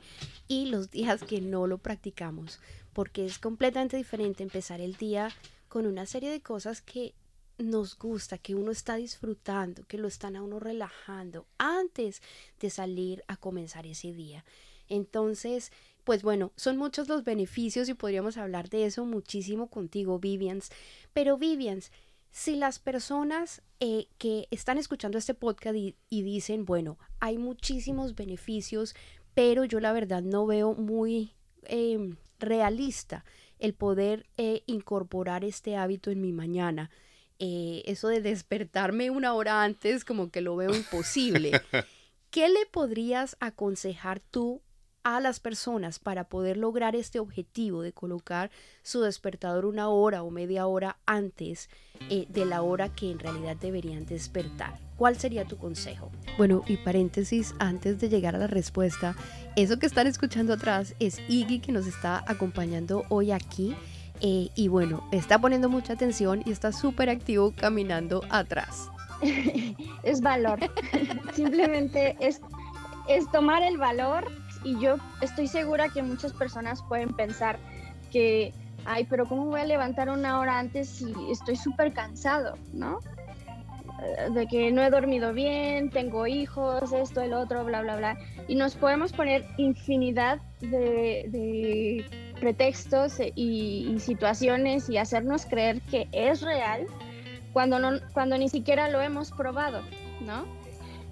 y 0.48 0.68
los 0.68 0.92
días 0.92 1.24
que 1.24 1.42
no 1.42 1.66
lo 1.66 1.78
practicamos 1.78 2.60
porque 2.96 3.26
es 3.26 3.40
completamente 3.40 3.98
diferente 3.98 4.42
empezar 4.42 4.80
el 4.80 4.96
día 4.96 5.30
con 5.68 5.86
una 5.86 6.06
serie 6.06 6.32
de 6.32 6.40
cosas 6.40 6.82
que 6.82 7.14
nos 7.58 7.98
gusta, 7.98 8.38
que 8.38 8.56
uno 8.56 8.72
está 8.72 8.96
disfrutando, 8.96 9.84
que 9.86 9.98
lo 9.98 10.08
están 10.08 10.38
a 10.38 10.42
uno 10.42 10.62
relajando 10.62 11.46
antes 11.58 12.22
de 12.62 12.70
salir 12.70 13.22
a 13.28 13.36
comenzar 13.36 13.86
ese 13.86 14.14
día. 14.14 14.46
Entonces, 14.88 15.74
pues 16.06 16.24
bueno, 16.24 16.54
son 16.56 16.78
muchos 16.78 17.10
los 17.10 17.26
beneficios 17.26 17.90
y 17.90 17.96
podríamos 17.96 18.38
hablar 18.38 18.70
de 18.70 18.86
eso 18.86 19.04
muchísimo 19.04 19.68
contigo, 19.68 20.18
Vivians. 20.18 20.70
Pero 21.12 21.38
Vivians, 21.38 21.92
si 22.36 22.58
las 22.58 22.80
personas 22.80 23.62
eh, 23.80 24.08
que 24.18 24.50
están 24.52 24.78
escuchando 24.78 25.18
este 25.18 25.34
podcast 25.34 25.74
y, 25.78 25.96
dicen, 26.10 26.66
bueno, 26.66 27.00
hay 27.22 27.38
muchísimos 27.38 28.14
beneficios, 28.14 28.94
pero 29.34 29.64
yo 29.64 29.80
la 29.80 29.94
verdad 29.94 30.22
no 30.22 30.46
veo 30.46 30.74
muy 30.74 31.32
em, 31.64 32.18
realista 32.38 33.24
el 33.58 33.74
poder 33.74 34.26
eh, 34.36 34.64
incorporar 34.66 35.46
este 35.46 35.78
hábito 35.78 36.12
en 36.12 36.20
mi 36.20 36.34
mañana. 36.34 36.92
Eh, 37.40 37.84
eso 37.86 38.10
de 38.10 38.20
despertarme 38.20 39.12
una 39.12 39.34
hora 39.34 39.64
antes 39.64 40.04
como 40.04 40.30
que 40.30 40.42
lo 40.42 40.58
veo 40.58 40.76
imposible. 40.76 41.52
¿Qué 42.32 42.50
le 42.50 42.66
podrías 42.66 43.38
aconsejar 43.40 44.20
tú 44.20 44.62
a 45.06 45.20
las 45.20 45.40
personas 45.40 46.00
para 46.00 46.24
poder 46.24 46.58
lograr 46.58 46.96
este 46.96 47.20
objetivo 47.20 47.84
de 47.84 47.94
colocar 47.94 48.50
su 48.82 49.02
despertador 49.02 49.66
una 49.66 49.88
hora 49.88 50.24
o 50.24 50.32
media 50.32 50.66
hora 50.66 50.98
antes 51.06 51.70
eh, 52.10 52.26
de 52.28 52.44
la 52.44 52.64
hora 52.64 52.90
que 52.90 53.12
en 53.12 53.20
realidad 53.20 53.56
deberían 53.56 54.08
despertar? 54.08 54.80
¿Cuál 54.98 55.16
sería 55.16 55.46
tu 55.46 55.58
consejo? 55.58 56.12
Bueno, 56.40 56.64
y 56.68 56.78
paréntesis, 56.78 57.54
antes 57.60 58.00
de 58.00 58.10
llegar 58.10 58.36
a 58.36 58.40
la 58.40 58.48
respuesta, 58.48 59.16
eso 59.56 59.78
que 59.78 59.86
están 59.86 60.08
escuchando 60.08 60.54
atrás 60.54 60.96
es 61.00 61.20
Iggy 61.30 61.60
que 61.60 61.72
nos 61.72 61.86
está 61.86 62.24
acompañando 62.28 63.04
hoy 63.10 63.32
aquí. 63.32 63.76
Eh, 64.22 64.50
y 64.56 64.70
bueno, 64.70 65.08
está 65.12 65.40
poniendo 65.40 65.70
mucha 65.70 65.94
atención 65.94 66.42
y 66.46 66.52
está 66.52 66.72
súper 66.72 67.12
activo 67.12 67.54
caminando 67.56 68.24
atrás. 68.32 68.90
es 70.04 70.22
valor. 70.22 70.60
Simplemente 71.36 72.18
es, 72.20 72.42
es 73.08 73.30
tomar 73.32 73.62
el 73.62 73.78
valor 73.78 74.45
y 74.66 74.80
yo 74.80 74.98
estoy 75.22 75.48
segura 75.48 75.90
que 75.90 76.02
muchas 76.02 76.34
personas 76.34 76.82
pueden 76.90 77.14
pensar 77.14 77.60
que, 78.12 78.52
ay, 78.84 79.06
pero 79.10 79.26
¿cómo 79.28 79.46
voy 79.46 79.62
a 79.62 79.66
levantar 79.66 80.10
una 80.10 80.40
hora 80.40 80.60
antes 80.60 80.90
si 80.90 81.14
estoy 81.32 81.56
súper 81.56 81.94
cansado, 81.94 82.58
¿no? 82.74 83.00
Eh, 84.02 84.32
de 84.32 84.48
que 84.48 84.72
no 84.72 84.82
he 84.82 84.90
dormido 84.90 85.34
bien, 85.34 85.92
tengo 85.92 86.26
hijos, 86.26 86.92
esto, 86.92 87.22
el 87.22 87.34
otro, 87.34 87.64
bla, 87.64 87.82
bla, 87.82 87.96
bla. 87.96 88.18
Y 88.48 88.56
nos 88.56 88.76
podemos 88.76 89.14
poner 89.14 89.46
infinidad 89.58 90.40
de, 90.60 92.04
pretextos 92.40 93.20
y, 93.36 93.94
y, 93.94 94.00
situaciones 94.00 94.90
y 94.90 94.98
hacernos 94.98 95.46
creer 95.46 95.82
que 95.82 96.10
es 96.12 96.42
real 96.42 96.88
cuando, 97.54 97.80
no, 97.80 98.00
cuando 98.14 98.38
ni 98.38 98.50
siquiera 98.50 98.90
lo 98.90 99.00
hemos 99.00 99.32
probado, 99.32 99.82
¿no? 100.22 100.65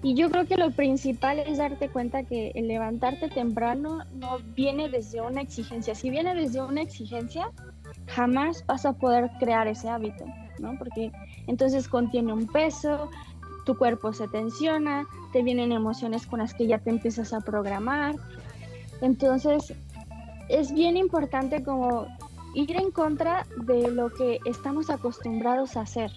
Y 0.04 0.12
yo 0.12 0.30
creo 0.30 0.44
que 0.44 0.58
lo 0.58 0.70
principal 0.70 1.38
es 1.38 1.56
darte 1.56 1.88
cuenta 1.88 2.24
que 2.24 2.52
levantarte 2.54 3.30
temprano 3.30 4.00
no 4.12 4.36
viene 4.54 4.90
desde 4.90 5.22
una 5.22 5.40
exigencia. 5.40 5.94
Si 5.94 6.10
viene 6.10 6.34
desde 6.34 6.62
una 6.62 6.82
exigencia, 6.82 7.50
jamás 8.08 8.66
vas 8.66 8.84
a 8.84 8.92
poder 8.92 9.30
crear 9.40 9.66
ese 9.66 9.88
hábito, 9.88 10.26
¿no? 10.58 10.76
Porque 10.78 11.10
entonces 11.46 11.88
contiene 11.88 12.34
un 12.34 12.46
peso, 12.46 13.08
tu 13.64 13.78
cuerpo 13.78 14.12
se 14.12 14.28
tensiona, 14.28 15.06
te 15.32 15.42
vienen 15.42 15.72
emociones 15.72 16.26
con 16.26 16.40
las 16.40 16.52
que 16.52 16.66
ya 16.66 16.78
te 16.80 16.90
empiezas 16.90 17.32
a 17.32 17.40
programar. 17.40 18.14
Entonces, 19.00 19.72
es 20.50 20.70
bien 20.74 20.98
importante 20.98 21.64
como 21.64 22.08
ir 22.54 22.76
en 22.76 22.90
contra 22.90 23.46
de 23.56 23.90
lo 23.90 24.10
que 24.10 24.38
estamos 24.44 24.90
acostumbrados 24.90 25.78
a 25.78 25.80
hacer. 25.80 26.10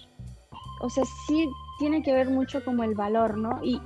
O 0.82 0.90
sea, 0.90 1.04
sí 1.26 1.48
tiene 1.78 2.02
que 2.02 2.12
ver 2.12 2.28
mucho 2.30 2.64
como 2.64 2.84
el 2.84 2.94
valor, 2.94 3.38
¿no? 3.38 3.60
Y, 3.62 3.80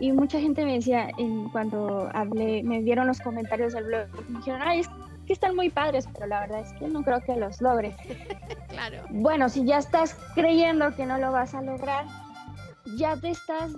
Y 0.00 0.12
mucha 0.12 0.40
gente 0.40 0.64
me 0.64 0.74
decía, 0.74 1.10
en, 1.18 1.50
cuando 1.50 2.08
hablé, 2.14 2.62
me 2.62 2.80
dieron 2.80 3.06
los 3.06 3.20
comentarios 3.20 3.74
del 3.74 3.84
blog, 3.84 4.06
me 4.28 4.38
dijeron, 4.38 4.62
ay, 4.62 4.80
es 4.80 4.88
que 5.26 5.34
están 5.34 5.54
muy 5.54 5.68
padres, 5.68 6.08
pero 6.12 6.26
la 6.26 6.40
verdad 6.40 6.60
es 6.60 6.72
que 6.78 6.88
no 6.88 7.02
creo 7.02 7.20
que 7.20 7.36
los 7.36 7.60
logre. 7.60 7.94
claro. 8.68 8.96
Bueno, 9.10 9.50
si 9.50 9.64
ya 9.64 9.78
estás 9.78 10.16
creyendo 10.34 10.94
que 10.96 11.04
no 11.04 11.18
lo 11.18 11.32
vas 11.32 11.54
a 11.54 11.60
lograr, 11.60 12.06
ya 12.96 13.14
te 13.16 13.30
estás 13.30 13.72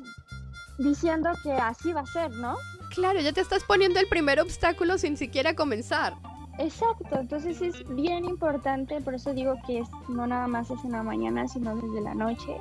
diciendo 0.78 1.30
que 1.42 1.52
así 1.52 1.92
va 1.92 2.02
a 2.02 2.06
ser, 2.06 2.30
¿no? 2.30 2.56
Claro, 2.94 3.20
ya 3.20 3.32
te 3.32 3.40
estás 3.40 3.64
poniendo 3.64 3.98
el 3.98 4.06
primer 4.06 4.40
obstáculo 4.40 4.98
sin 4.98 5.16
siquiera 5.16 5.54
comenzar. 5.54 6.14
Exacto, 6.58 7.18
entonces 7.18 7.62
es 7.62 7.82
bien 7.94 8.24
importante, 8.24 9.00
por 9.00 9.14
eso 9.14 9.32
digo 9.32 9.56
que 9.66 9.80
es, 9.80 9.88
no 10.08 10.26
nada 10.26 10.46
más 10.46 10.70
es 10.70 10.84
en 10.84 10.92
la 10.92 11.02
mañana, 11.02 11.48
sino 11.48 11.74
desde 11.74 12.00
la 12.02 12.14
noche. 12.14 12.56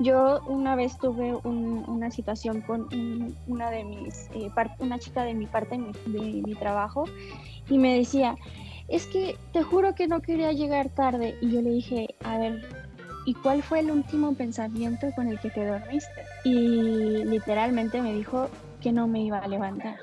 Yo 0.00 0.40
una 0.46 0.76
vez 0.76 0.96
tuve 0.98 1.34
una 1.44 2.10
situación 2.10 2.60
con 2.60 2.88
una 3.46 3.70
de 3.70 3.84
mis, 3.84 4.28
eh, 4.32 4.50
una 4.78 4.98
chica 4.98 5.24
de 5.24 5.34
mi 5.34 5.46
parte 5.46 5.76
de 5.76 6.42
mi 6.42 6.54
trabajo 6.54 7.04
y 7.68 7.78
me 7.78 7.98
decía, 7.98 8.36
es 8.88 9.06
que 9.06 9.36
te 9.52 9.62
juro 9.62 9.94
que 9.94 10.06
no 10.06 10.20
quería 10.20 10.52
llegar 10.52 10.88
tarde 10.90 11.36
y 11.40 11.50
yo 11.50 11.62
le 11.62 11.70
dije, 11.70 12.14
a 12.22 12.38
ver, 12.38 12.62
¿y 13.24 13.34
cuál 13.34 13.62
fue 13.62 13.80
el 13.80 13.90
último 13.90 14.34
pensamiento 14.34 15.08
con 15.16 15.28
el 15.28 15.40
que 15.40 15.50
te 15.50 15.66
dormiste? 15.66 16.22
Y 16.44 17.24
literalmente 17.24 18.00
me 18.00 18.14
dijo 18.14 18.48
que 18.80 18.92
no 18.92 19.08
me 19.08 19.20
iba 19.22 19.38
a 19.38 19.48
levantar. 19.48 19.96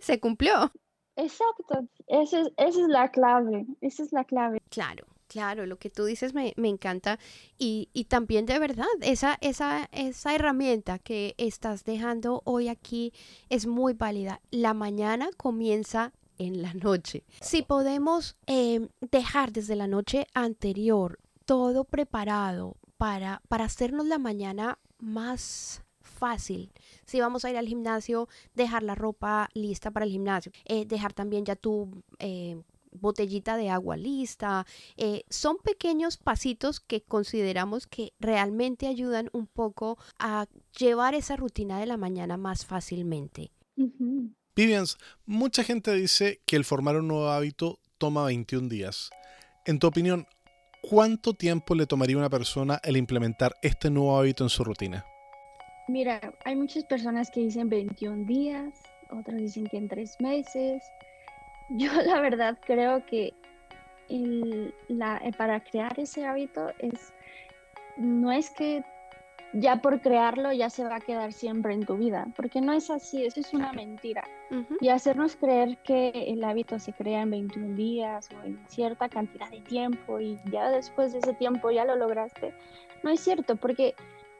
Se 0.00 0.20
cumplió. 0.20 0.70
Exacto, 1.18 1.86
esa 2.06 2.40
es, 2.40 2.48
esa 2.56 2.80
es 2.80 2.88
la 2.88 3.10
clave, 3.10 3.66
esa 3.80 4.04
es 4.04 4.12
la 4.12 4.24
clave. 4.24 4.62
Claro, 4.70 5.04
Claro, 5.26 5.66
lo 5.66 5.78
que 5.78 5.90
tú 5.90 6.06
dices 6.06 6.32
me, 6.32 6.54
me 6.56 6.68
encanta 6.68 7.18
y, 7.58 7.90
y, 7.92 8.04
también 8.04 8.46
de 8.46 8.58
verdad, 8.58 8.86
esa, 9.02 9.36
esa, 9.42 9.86
esa 9.92 10.34
herramienta 10.34 10.98
que 10.98 11.34
estás 11.36 11.84
dejando 11.84 12.40
hoy 12.46 12.68
aquí 12.68 13.12
es 13.50 13.66
muy 13.66 13.92
válida. 13.92 14.40
La 14.50 14.72
mañana 14.72 15.28
comienza 15.36 16.14
en 16.38 16.62
la 16.62 16.72
noche. 16.72 17.24
Si 17.42 17.60
podemos 17.60 18.36
eh, 18.46 18.88
dejar 19.10 19.52
desde 19.52 19.76
la 19.76 19.86
noche 19.86 20.26
anterior 20.32 21.18
todo 21.44 21.84
preparado 21.84 22.76
para, 22.96 23.42
para 23.48 23.64
hacernos 23.64 24.06
la 24.06 24.18
mañana 24.18 24.78
más 24.98 25.82
fácil. 26.18 26.70
Si 27.06 27.20
vamos 27.20 27.44
a 27.44 27.50
ir 27.50 27.56
al 27.56 27.66
gimnasio, 27.66 28.28
dejar 28.54 28.82
la 28.82 28.94
ropa 28.94 29.48
lista 29.54 29.90
para 29.90 30.04
el 30.04 30.12
gimnasio, 30.12 30.52
eh, 30.64 30.84
dejar 30.84 31.12
también 31.12 31.44
ya 31.44 31.56
tu 31.56 32.02
eh, 32.18 32.60
botellita 32.92 33.56
de 33.56 33.70
agua 33.70 33.96
lista. 33.96 34.66
Eh, 34.96 35.24
son 35.28 35.56
pequeños 35.58 36.16
pasitos 36.16 36.80
que 36.80 37.02
consideramos 37.02 37.86
que 37.86 38.12
realmente 38.18 38.86
ayudan 38.86 39.30
un 39.32 39.46
poco 39.46 39.98
a 40.18 40.46
llevar 40.78 41.14
esa 41.14 41.36
rutina 41.36 41.78
de 41.78 41.86
la 41.86 41.96
mañana 41.96 42.36
más 42.36 42.66
fácilmente. 42.66 43.50
Vivians, 44.56 44.98
mucha 45.24 45.62
gente 45.62 45.94
dice 45.94 46.40
que 46.44 46.56
el 46.56 46.64
formar 46.64 46.96
un 46.96 47.08
nuevo 47.08 47.28
hábito 47.28 47.78
toma 47.98 48.24
21 48.24 48.68
días. 48.68 49.10
En 49.64 49.78
tu 49.78 49.86
opinión, 49.86 50.26
¿cuánto 50.82 51.34
tiempo 51.34 51.74
le 51.74 51.86
tomaría 51.86 52.16
a 52.16 52.20
una 52.20 52.30
persona 52.30 52.80
el 52.82 52.96
implementar 52.96 53.54
este 53.62 53.90
nuevo 53.90 54.18
hábito 54.18 54.44
en 54.44 54.50
su 54.50 54.64
rutina? 54.64 55.04
Mira, 55.88 56.20
hay 56.44 56.54
muchas 56.54 56.84
personas 56.84 57.30
que 57.30 57.40
dicen 57.40 57.68
21 57.68 58.26
días, 58.26 58.82
otras 59.10 59.38
dicen 59.38 59.66
que 59.66 59.78
en 59.78 59.88
tres 59.88 60.20
meses. 60.20 60.82
Yo 61.70 61.90
la 62.02 62.20
verdad 62.20 62.58
creo 62.64 63.04
que 63.04 63.34
la, 64.88 65.18
eh, 65.18 65.32
para 65.36 65.60
crear 65.60 65.98
ese 65.98 66.24
hábito 66.24 66.72
es 66.78 67.12
no 67.96 68.32
es 68.32 68.50
que 68.50 68.82
ya 69.52 69.76
por 69.80 70.00
crearlo 70.00 70.52
ya 70.52 70.70
se 70.70 70.84
va 70.84 70.96
a 70.96 71.00
quedar 71.00 71.32
siempre 71.32 71.72
en 71.72 71.84
tu 71.84 71.96
vida, 71.96 72.26
porque 72.36 72.60
no 72.60 72.72
es 72.72 72.90
así, 72.90 73.24
eso 73.24 73.40
es 73.40 73.52
una 73.54 73.72
mentira. 73.72 74.22
Y 74.80 74.88
hacernos 74.88 75.36
creer 75.36 75.78
que 75.78 76.10
el 76.10 76.44
hábito 76.44 76.78
se 76.78 76.92
crea 76.92 77.22
en 77.22 77.30
21 77.30 77.74
días 77.74 78.28
o 78.30 78.46
en 78.46 78.58
cierta 78.68 79.08
cantidad 79.08 79.50
de 79.50 79.60
tiempo 79.62 80.20
y 80.20 80.38
ya 80.50 80.70
después 80.70 81.12
de 81.12 81.18
ese 81.18 81.34
tiempo 81.34 81.70
ya 81.70 81.84
lo 81.84 81.96
lograste, 81.96 82.52
no 83.02 83.10
es 83.10 83.20
cierto, 83.20 83.56
porque 83.56 83.94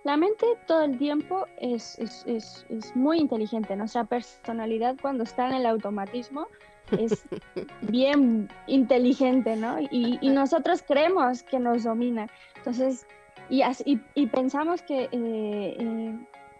la 0.05 0.17
mente 0.17 0.47
todo 0.67 0.83
el 0.83 0.97
tiempo 0.99 1.47
es, 1.59 1.99
es, 1.99 2.25
es, 2.27 2.67
es 2.69 2.97
muy 2.97 3.19
inteligente, 3.19 3.77
nuestra 3.77 4.05
personalidad 4.05 4.97
cuando 5.01 5.25
está 5.25 5.49
en 5.49 5.55
el 5.55 5.67
automatismo 5.67 6.47
es 6.93 7.25
bien 7.83 8.49
inteligente, 8.67 9.57
¿no? 9.57 9.81
Y, 9.81 10.19
y, 10.21 10.31
nosotros 10.31 10.83
creemos 10.87 11.43
que 11.43 11.59
nos 11.59 11.85
domina. 11.85 12.29
Entonces, 12.57 13.07
y, 13.51 13.63
y 14.15 14.27
pensamos 14.27 14.83
que, 14.83 15.05
eh, 15.05 15.09
eh, 15.13 16.19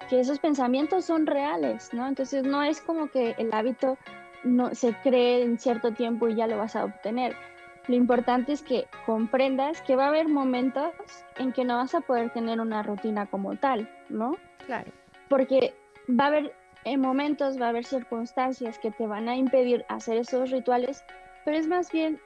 que 0.09 0.21
esos 0.21 0.39
pensamientos 0.39 1.05
son 1.05 1.27
reales, 1.27 1.93
¿no? 1.93 2.07
Entonces 2.07 2.45
no 2.45 2.63
es 2.63 2.81
como 2.81 3.09
que 3.09 3.35
el 3.39 3.53
hábito 3.53 3.99
no, 4.45 4.75
se 4.75 4.95
cree 5.03 5.43
en 5.43 5.59
cierto 5.59 5.93
tiempo 5.93 6.29
y 6.29 6.37
ya 6.37 6.47
lo 6.47 6.59
vas 6.59 6.77
a 6.77 6.85
obtener. 6.85 7.35
Lo 7.89 7.97
importante 7.97 8.53
es 8.53 8.63
que 8.63 8.87
comprendas 9.07 9.81
que 9.83 9.97
va 9.97 10.05
a 10.05 10.09
haber 10.09 10.29
momentos 10.29 10.93
en 11.37 11.53
que 11.53 11.65
no 11.65 11.77
vas 11.77 11.95
a 11.95 12.01
poder 12.01 12.31
tener 12.33 12.61
una 12.61 12.83
rutina 12.83 13.27
como 13.27 13.57
tal, 13.57 13.91
¿no? 14.09 14.37
Claro. 14.67 14.93
Porque 15.29 15.75
va 16.09 16.25
a 16.25 16.29
haber 16.29 16.53
en 16.85 17.01
momentos, 17.01 17.61
va 17.61 17.67
a 17.67 17.69
haber 17.71 17.85
circunstancias 17.85 18.79
que 18.79 18.91
te 18.91 19.07
van 19.07 19.29
a 19.29 19.37
impedir 19.37 19.85
hacer 19.89 20.19
esos 20.19 20.51
rituales, 20.51 21.05
pero 21.45 21.57
es 21.57 21.67
más 21.67 21.91
bien 21.91 22.21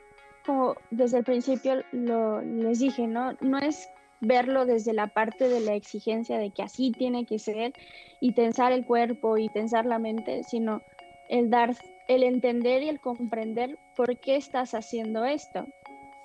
como 0.45 0.77
desde 0.91 1.19
el 1.19 1.25
principio 1.25 1.83
lo, 1.93 2.41
les 2.43 2.81
dije, 2.81 3.07
¿no? 3.07 3.37
No 3.41 3.59
es 3.59 3.89
verlo 4.21 4.67
desde 4.67 4.93
la 4.93 5.09
parte 5.09 5.49
de 5.49 5.61
la 5.61 5.75
exigencia 5.75 6.39
de 6.39 6.51
que 6.51 6.63
así 6.63 6.93
tiene 6.93 7.27
que 7.27 7.39
ser 7.39 7.73
y 8.21 8.33
tensar 8.33 8.73
el 8.73 8.85
cuerpo 8.85 9.37
y 9.37 9.49
tensar 9.49 9.85
la 9.85 9.99
mente, 9.99 10.43
sino 10.45 10.83
el 11.29 11.51
dar, 11.51 11.75
el 12.09 12.23
entender 12.23 12.83
y 12.83 12.89
el 12.89 13.01
comprender 13.01 13.79
por 13.97 14.19
qué 14.19 14.37
estás 14.37 14.75
haciendo 14.75 15.25
esto. 15.25 15.67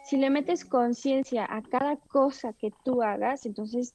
Si 0.04 0.18
le 0.18 0.30
metes 0.30 0.66
conciencia 0.66 1.46
a 1.50 1.62
cada 1.62 1.98
cosa 1.98 2.54
que 2.54 2.72
tú 2.84 3.04
hagas, 3.04 3.46
entonces 3.46 3.94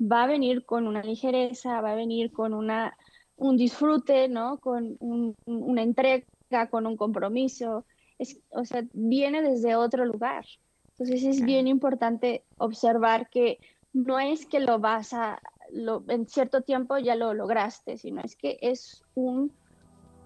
va 0.00 0.24
a 0.24 0.26
venir 0.26 0.64
con 0.64 0.86
una 0.86 1.02
ligereza, 1.02 1.80
va 1.80 1.92
a 1.92 1.96
venir 1.96 2.30
con 2.32 2.54
una, 2.54 2.96
un 3.36 3.56
disfrute, 3.56 4.28
¿no? 4.28 4.58
Con 4.58 4.96
una 5.00 5.82
entrega, 5.82 6.24
con 6.70 6.86
un 6.86 6.96
compromiso. 6.96 7.84
Es, 8.18 8.40
o 8.50 8.64
sea, 8.64 8.84
viene 8.92 9.42
desde 9.42 9.74
otro 9.74 10.04
lugar. 10.04 10.44
Entonces 10.90 11.24
es 11.24 11.44
bien 11.44 11.68
importante 11.68 12.44
observar 12.58 13.28
que 13.28 13.58
no 13.92 14.18
es 14.18 14.46
que 14.46 14.60
lo 14.60 14.78
vas 14.78 15.12
a, 15.12 15.40
lo, 15.70 16.04
en 16.08 16.26
cierto 16.26 16.62
tiempo 16.62 16.98
ya 16.98 17.14
lo 17.14 17.34
lograste, 17.34 17.98
sino 17.98 18.20
es 18.22 18.36
que 18.36 18.58
es 18.60 19.02
un 19.14 19.52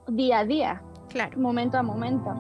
día 0.09 0.41
a 0.41 0.45
día, 0.45 0.83
claro. 1.09 1.39
momento 1.39 1.79
a 1.79 1.83
momento. 1.83 2.35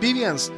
Vivians, 0.00 0.52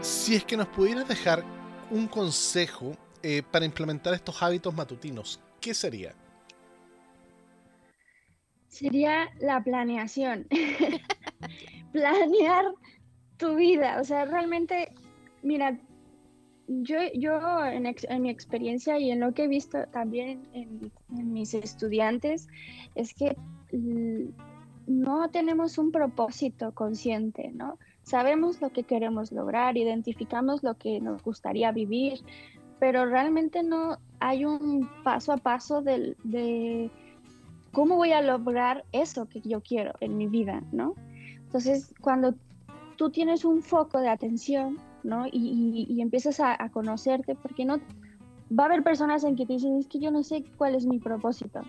si 0.00 0.36
es 0.36 0.44
que 0.44 0.56
nos 0.56 0.68
pudieras 0.68 1.06
dejar 1.06 1.44
un 1.90 2.06
consejo 2.06 2.92
eh, 3.22 3.42
para 3.50 3.66
implementar 3.66 4.14
estos 4.14 4.42
hábitos 4.42 4.74
matutinos, 4.74 5.38
¿qué 5.60 5.74
sería? 5.74 6.14
sería 8.70 9.28
la 9.40 9.62
planeación. 9.62 10.46
Planear 11.92 12.64
tu 13.36 13.56
vida. 13.56 14.00
O 14.00 14.04
sea, 14.04 14.24
realmente, 14.24 14.94
mira, 15.42 15.78
yo, 16.70 16.98
yo 17.14 17.64
en, 17.66 18.22
mi 18.22 18.30
experiencia 18.30 18.98
y 18.98 19.10
en 19.10 19.20
lo 19.20 19.32
que 19.32 19.44
he 19.44 19.48
visto 19.48 19.78
también 19.92 20.48
en, 20.52 20.92
mis 21.32 21.54
estudiantes, 21.54 22.48
es 22.94 23.12
que 23.12 23.36
no 24.86 25.30
tenemos 25.30 25.78
un 25.78 25.90
propósito 25.90 26.72
consciente, 26.72 27.50
¿no? 27.52 27.78
Sabemos 28.02 28.60
lo 28.60 28.70
que 28.70 28.84
queremos 28.84 29.32
lograr, 29.32 29.76
identificamos 29.76 30.62
lo 30.62 30.74
que 30.74 31.00
nos 31.00 31.22
gustaría 31.22 31.72
vivir, 31.72 32.20
pero 32.78 33.04
realmente 33.04 33.62
no 33.62 33.98
hay 34.20 34.44
un 34.44 34.88
paso 35.02 35.32
a 35.32 35.36
paso 35.36 35.82
de 35.82 36.90
¿cómo 37.72 37.96
voy 37.96 38.12
a 38.12 38.22
lograr 38.22 38.84
eso 38.92 39.26
que 39.28 39.40
yo 39.40 39.60
quiero 39.60 39.92
en 40.00 40.16
mi 40.16 40.26
vida, 40.26 40.62
¿no? 40.72 40.94
Entonces, 41.36 41.92
cuando 42.00 42.34
tú 42.96 43.10
tienes 43.10 43.44
un 43.44 43.62
foco 43.62 43.98
de 43.98 44.08
atención, 44.08 44.78
¿no? 45.04 45.26
Y, 45.30 46.00
empiezas 46.00 46.40
a, 46.40 46.56
conocerte, 46.70 47.34
porque 47.34 47.64
no 47.64 47.78
va 48.56 48.64
a 48.64 48.66
haber 48.66 48.82
personas 48.82 49.24
en 49.24 49.36
que 49.36 49.46
te 49.46 49.54
dicen, 49.54 49.76
es 49.76 49.86
que 49.86 49.98
yo 49.98 50.10
no 50.10 50.22
sé 50.22 50.44
cuál 50.56 50.74
es 50.74 50.86
mi 50.86 50.98
propósito, 50.98 51.60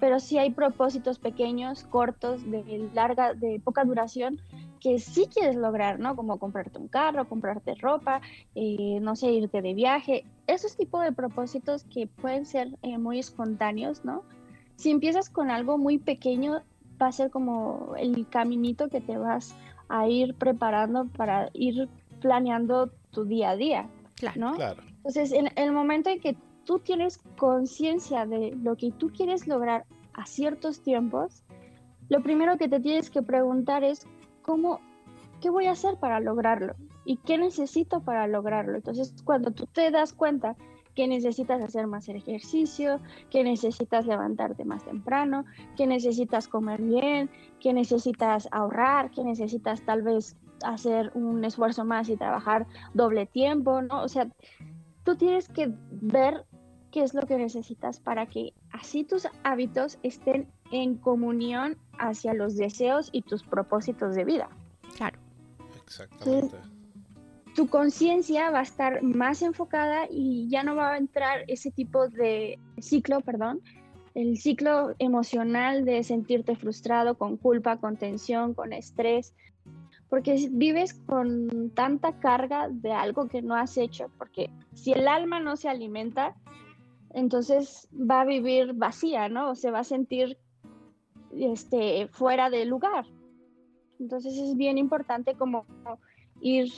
pero 0.00 0.20
sí 0.20 0.38
hay 0.38 0.50
propósitos 0.50 1.18
pequeños, 1.18 1.84
cortos, 1.84 2.48
de 2.50 2.90
larga, 2.94 3.34
de 3.34 3.60
poca 3.64 3.84
duración, 3.84 4.40
que 4.80 4.98
sí 4.98 5.26
quieres 5.32 5.56
lograr, 5.56 5.98
¿no? 5.98 6.14
Como 6.14 6.38
comprarte 6.38 6.78
un 6.78 6.88
carro, 6.88 7.28
comprarte 7.28 7.74
ropa, 7.74 8.20
eh, 8.54 8.98
no 9.00 9.16
sé, 9.16 9.32
irte 9.32 9.62
de 9.62 9.74
viaje, 9.74 10.24
esos 10.46 10.76
tipos 10.76 11.02
de 11.02 11.12
propósitos 11.12 11.84
que 11.84 12.06
pueden 12.06 12.46
ser 12.46 12.76
eh, 12.82 12.98
muy 12.98 13.18
espontáneos, 13.18 14.04
¿no? 14.04 14.22
si 14.78 14.92
empiezas 14.92 15.28
con 15.28 15.50
algo 15.50 15.76
muy 15.76 15.98
pequeño, 15.98 16.62
va 17.02 17.08
a 17.08 17.12
ser 17.12 17.30
como 17.30 17.94
el 17.98 18.26
caminito 18.28 18.88
que 18.88 19.00
te 19.00 19.18
vas 19.18 19.54
a 19.88 20.08
ir 20.08 20.34
preparando 20.34 21.06
para 21.06 21.50
ir 21.52 21.88
planeando 22.20 22.90
tu 23.10 23.24
día 23.24 23.50
a 23.50 23.56
día. 23.56 23.90
Claro. 24.16 24.54
claro. 24.54 24.82
Entonces, 24.96 25.32
en 25.32 25.48
el 25.56 25.72
momento 25.72 26.10
en 26.10 26.20
que 26.20 26.36
tú 26.64 26.78
tienes 26.80 27.18
conciencia 27.38 28.26
de 28.26 28.54
lo 28.62 28.76
que 28.76 28.92
tú 28.92 29.10
quieres 29.10 29.46
lograr 29.46 29.86
a 30.12 30.26
ciertos 30.26 30.82
tiempos, 30.82 31.44
lo 32.08 32.22
primero 32.22 32.58
que 32.58 32.68
te 32.68 32.80
tienes 32.80 33.10
que 33.10 33.22
preguntar 33.22 33.84
es 33.84 34.06
cómo, 34.42 34.80
qué 35.40 35.50
voy 35.50 35.66
a 35.66 35.72
hacer 35.72 35.96
para 35.98 36.20
lograrlo 36.20 36.74
y 37.04 37.16
qué 37.18 37.38
necesito 37.38 38.00
para 38.00 38.26
lograrlo. 38.26 38.76
Entonces, 38.76 39.14
cuando 39.24 39.50
tú 39.50 39.66
te 39.66 39.90
das 39.90 40.12
cuenta 40.12 40.56
que 40.94 41.06
necesitas 41.06 41.62
hacer 41.62 41.86
más 41.86 42.08
ejercicio, 42.08 43.00
que 43.30 43.44
necesitas 43.44 44.04
levantarte 44.04 44.64
más 44.64 44.84
temprano, 44.84 45.44
que 45.76 45.86
necesitas 45.86 46.48
comer 46.48 46.82
bien, 46.82 47.30
que 47.60 47.72
necesitas 47.72 48.48
ahorrar, 48.50 49.10
que 49.12 49.22
necesitas 49.22 49.80
tal 49.82 50.02
vez 50.02 50.36
hacer 50.64 51.10
un 51.14 51.44
esfuerzo 51.44 51.84
más 51.84 52.08
y 52.08 52.16
trabajar 52.16 52.66
doble 52.94 53.26
tiempo, 53.26 53.82
¿no? 53.82 54.02
O 54.02 54.08
sea, 54.08 54.28
tú 55.04 55.16
tienes 55.16 55.48
que 55.48 55.72
ver 55.90 56.44
qué 56.90 57.02
es 57.02 57.14
lo 57.14 57.26
que 57.26 57.36
necesitas 57.36 58.00
para 58.00 58.26
que 58.26 58.54
así 58.72 59.04
tus 59.04 59.28
hábitos 59.42 59.98
estén 60.02 60.48
en 60.70 60.96
comunión 60.96 61.76
hacia 61.98 62.34
los 62.34 62.56
deseos 62.56 63.08
y 63.12 63.22
tus 63.22 63.42
propósitos 63.42 64.14
de 64.14 64.24
vida. 64.24 64.48
Claro. 64.96 65.18
Exactamente. 65.84 66.56
tu 67.54 67.66
conciencia 67.66 68.50
va 68.50 68.60
a 68.60 68.62
estar 68.62 69.02
más 69.02 69.40
enfocada 69.40 70.06
y 70.10 70.48
ya 70.48 70.62
no 70.62 70.76
va 70.76 70.92
a 70.92 70.98
entrar 70.98 71.44
ese 71.48 71.70
tipo 71.70 72.08
de 72.08 72.58
ciclo, 72.78 73.22
perdón, 73.22 73.62
el 74.14 74.36
ciclo 74.36 74.94
emocional 74.98 75.84
de 75.84 76.02
sentirte 76.02 76.56
frustrado, 76.56 77.16
con 77.16 77.36
culpa, 77.36 77.78
con 77.78 77.96
tensión, 77.96 78.52
con 78.52 78.72
estrés, 78.72 79.34
porque 80.08 80.48
vives 80.50 80.94
con 80.94 81.70
tanta 81.74 82.18
carga 82.18 82.68
de 82.70 82.92
algo 82.92 83.28
que 83.28 83.42
no 83.42 83.54
has 83.54 83.76
hecho, 83.76 84.10
porque 84.16 84.50
si 84.74 84.92
el 84.92 85.06
alma 85.06 85.40
no 85.40 85.56
se 85.56 85.68
alimenta, 85.68 86.34
entonces 87.10 87.88
va 87.92 88.22
a 88.22 88.24
vivir 88.24 88.72
vacía, 88.74 89.28
¿no? 89.28 89.50
O 89.50 89.54
se 89.54 89.70
va 89.70 89.80
a 89.80 89.84
sentir 89.84 90.38
este, 91.36 92.08
fuera 92.08 92.50
de 92.50 92.64
lugar. 92.64 93.06
Entonces 93.98 94.38
es 94.38 94.56
bien 94.56 94.78
importante 94.78 95.34
como 95.34 95.66
ir 96.40 96.70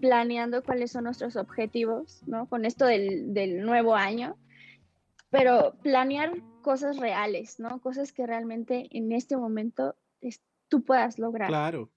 planeando 0.00 0.62
cuáles 0.62 0.92
son 0.92 1.04
nuestros 1.04 1.36
objetivos, 1.36 2.22
¿no? 2.26 2.48
Con 2.48 2.64
esto 2.64 2.84
del, 2.86 3.64
nuevo 3.64 3.94
año, 3.94 4.36
pero 5.30 5.74
planear 5.82 6.32
cosas 6.62 6.98
reales, 6.98 7.58
¿no? 7.58 7.80
Cosas 7.80 8.12
que 8.12 8.26
realmente 8.26 8.88
en 8.90 9.12
este 9.12 9.36
momento 9.36 9.94
tú 10.68 10.82
puedas 10.82 11.18
lograr. 11.18 11.48
Claro, 11.48 11.90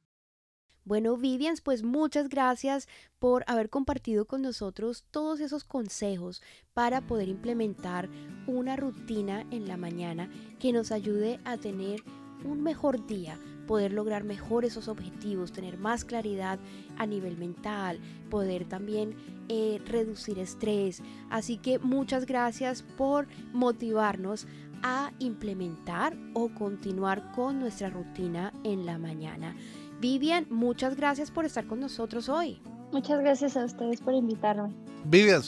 bueno, 0.86 1.18
Vivians, 1.18 1.62
pues 1.62 1.84
muchas 1.84 2.30
gracias 2.30 2.88
por 3.20 3.44
haber 3.48 3.70
compartido 3.70 4.26
con 4.26 4.42
nosotros 4.42 5.06
todos 5.12 5.40
esos 5.40 5.64
consejos 5.64 6.42
para 6.74 7.02
poder 7.02 7.28
implementar 7.28 8.10
una 8.48 8.76
rutina 8.76 9.46
en 9.52 9.68
la 9.68 9.78
mañana 9.78 10.30
que 10.60 10.74
nos 10.74 10.92
ayude 10.92 11.40
a 11.46 11.58
tener 11.58 12.02
un 12.44 12.64
mejor 12.64 13.06
día, 13.06 13.38
poder 13.68 13.94
lograr 13.94 14.24
mejor 14.24 14.66
esos 14.66 14.88
objetivos, 14.88 15.52
tener 15.52 15.78
más 15.78 16.06
claridad 16.06 16.60
a 16.98 17.06
nivel 17.06 17.38
mental, 17.38 18.00
poder 18.30 18.66
también 18.66 19.16
eh, 19.50 19.82
reducir 19.86 20.40
estrés. 20.40 21.04
Así 21.30 21.58
que 21.58 21.80
muchas 21.80 22.26
gracias 22.26 22.82
por 22.82 23.28
motivarnos 23.54 24.48
a 24.82 25.12
implementar 25.20 26.18
o 26.34 26.50
continuar 26.50 27.32
con 27.34 27.60
nuestra 27.60 27.90
rutina 27.90 28.54
en 28.64 28.86
la 28.86 28.98
mañana. 28.98 29.56
Vivian, 30.00 30.46
muchas 30.50 30.96
gracias 30.96 31.30
por 31.30 31.46
estar 31.46 31.66
con 31.66 31.80
nosotros 31.80 32.30
hoy. 32.30 32.62
Muchas 32.92 33.20
gracias 33.20 33.58
a 33.58 33.66
ustedes 33.66 34.02
por 34.02 34.14
invitarme. 34.14 34.74
Vivian, 35.06 35.42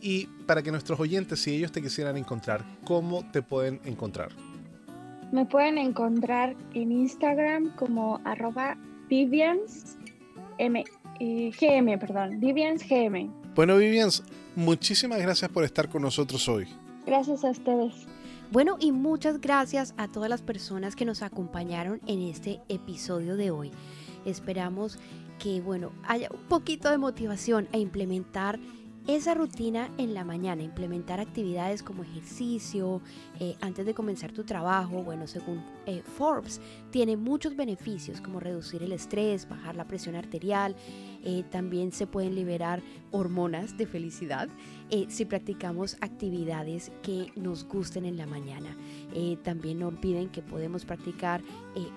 y 0.00 0.26
para 0.46 0.62
que 0.62 0.70
nuestros 0.70 0.98
oyentes, 0.98 1.40
si 1.40 1.54
ellos 1.54 1.70
te 1.70 1.82
quisieran 1.82 2.16
encontrar, 2.16 2.64
¿cómo 2.84 3.24
te 3.30 3.42
pueden 3.42 3.80
encontrar? 3.84 4.30
Me 5.32 5.44
pueden 5.44 5.78
encontrar 5.78 6.56
en 6.74 6.90
Instagram 6.90 7.74
como 7.76 8.20
arroba 8.24 8.76
Vivians 9.08 9.96
M, 10.58 10.84
eh, 11.20 11.50
GM, 11.58 11.98
perdón, 11.98 12.40
Vivians 12.40 12.82
GM. 12.88 13.30
Bueno, 13.54 13.76
Vivians, 13.76 14.22
muchísimas 14.56 15.20
gracias 15.20 15.50
por 15.50 15.64
estar 15.64 15.88
con 15.88 16.02
nosotros 16.02 16.48
hoy. 16.48 16.66
Gracias 17.06 17.44
a 17.44 17.50
ustedes. 17.50 18.06
Bueno, 18.52 18.78
y 18.80 18.90
muchas 18.90 19.40
gracias 19.40 19.94
a 19.96 20.08
todas 20.08 20.28
las 20.28 20.42
personas 20.42 20.96
que 20.96 21.04
nos 21.04 21.22
acompañaron 21.22 22.00
en 22.08 22.20
este 22.22 22.60
episodio 22.68 23.36
de 23.36 23.52
hoy. 23.52 23.70
Esperamos 24.24 24.98
que, 25.38 25.60
bueno, 25.60 25.92
haya 26.02 26.28
un 26.32 26.48
poquito 26.48 26.90
de 26.90 26.98
motivación 26.98 27.68
a 27.72 27.78
implementar 27.78 28.58
esa 29.06 29.34
rutina 29.34 29.88
en 29.98 30.14
la 30.14 30.24
mañana, 30.24 30.62
implementar 30.62 31.20
actividades 31.20 31.82
como 31.84 32.02
ejercicio 32.02 33.00
eh, 33.38 33.56
antes 33.60 33.86
de 33.86 33.94
comenzar 33.94 34.32
tu 34.32 34.44
trabajo, 34.44 35.02
bueno, 35.02 35.26
según 35.26 35.64
eh, 35.86 36.02
Forbes, 36.02 36.60
tiene 36.90 37.16
muchos 37.16 37.56
beneficios 37.56 38.20
como 38.20 38.40
reducir 38.40 38.82
el 38.82 38.92
estrés, 38.92 39.48
bajar 39.48 39.76
la 39.76 39.86
presión 39.86 40.16
arterial, 40.16 40.76
eh, 41.24 41.44
también 41.50 41.92
se 41.92 42.06
pueden 42.06 42.34
liberar 42.34 42.82
hormonas 43.12 43.76
de 43.76 43.86
felicidad 43.86 44.48
eh, 44.90 45.06
si 45.08 45.24
practicamos 45.24 45.96
actividades 46.00 46.90
que 47.02 47.32
nos 47.36 47.64
gusten 47.64 48.04
en 48.04 48.16
la 48.16 48.26
mañana. 48.26 48.76
Eh, 49.14 49.36
también 49.42 49.80
no 49.80 49.88
olviden 49.88 50.28
que 50.28 50.42
podemos 50.42 50.84
practicar 50.84 51.42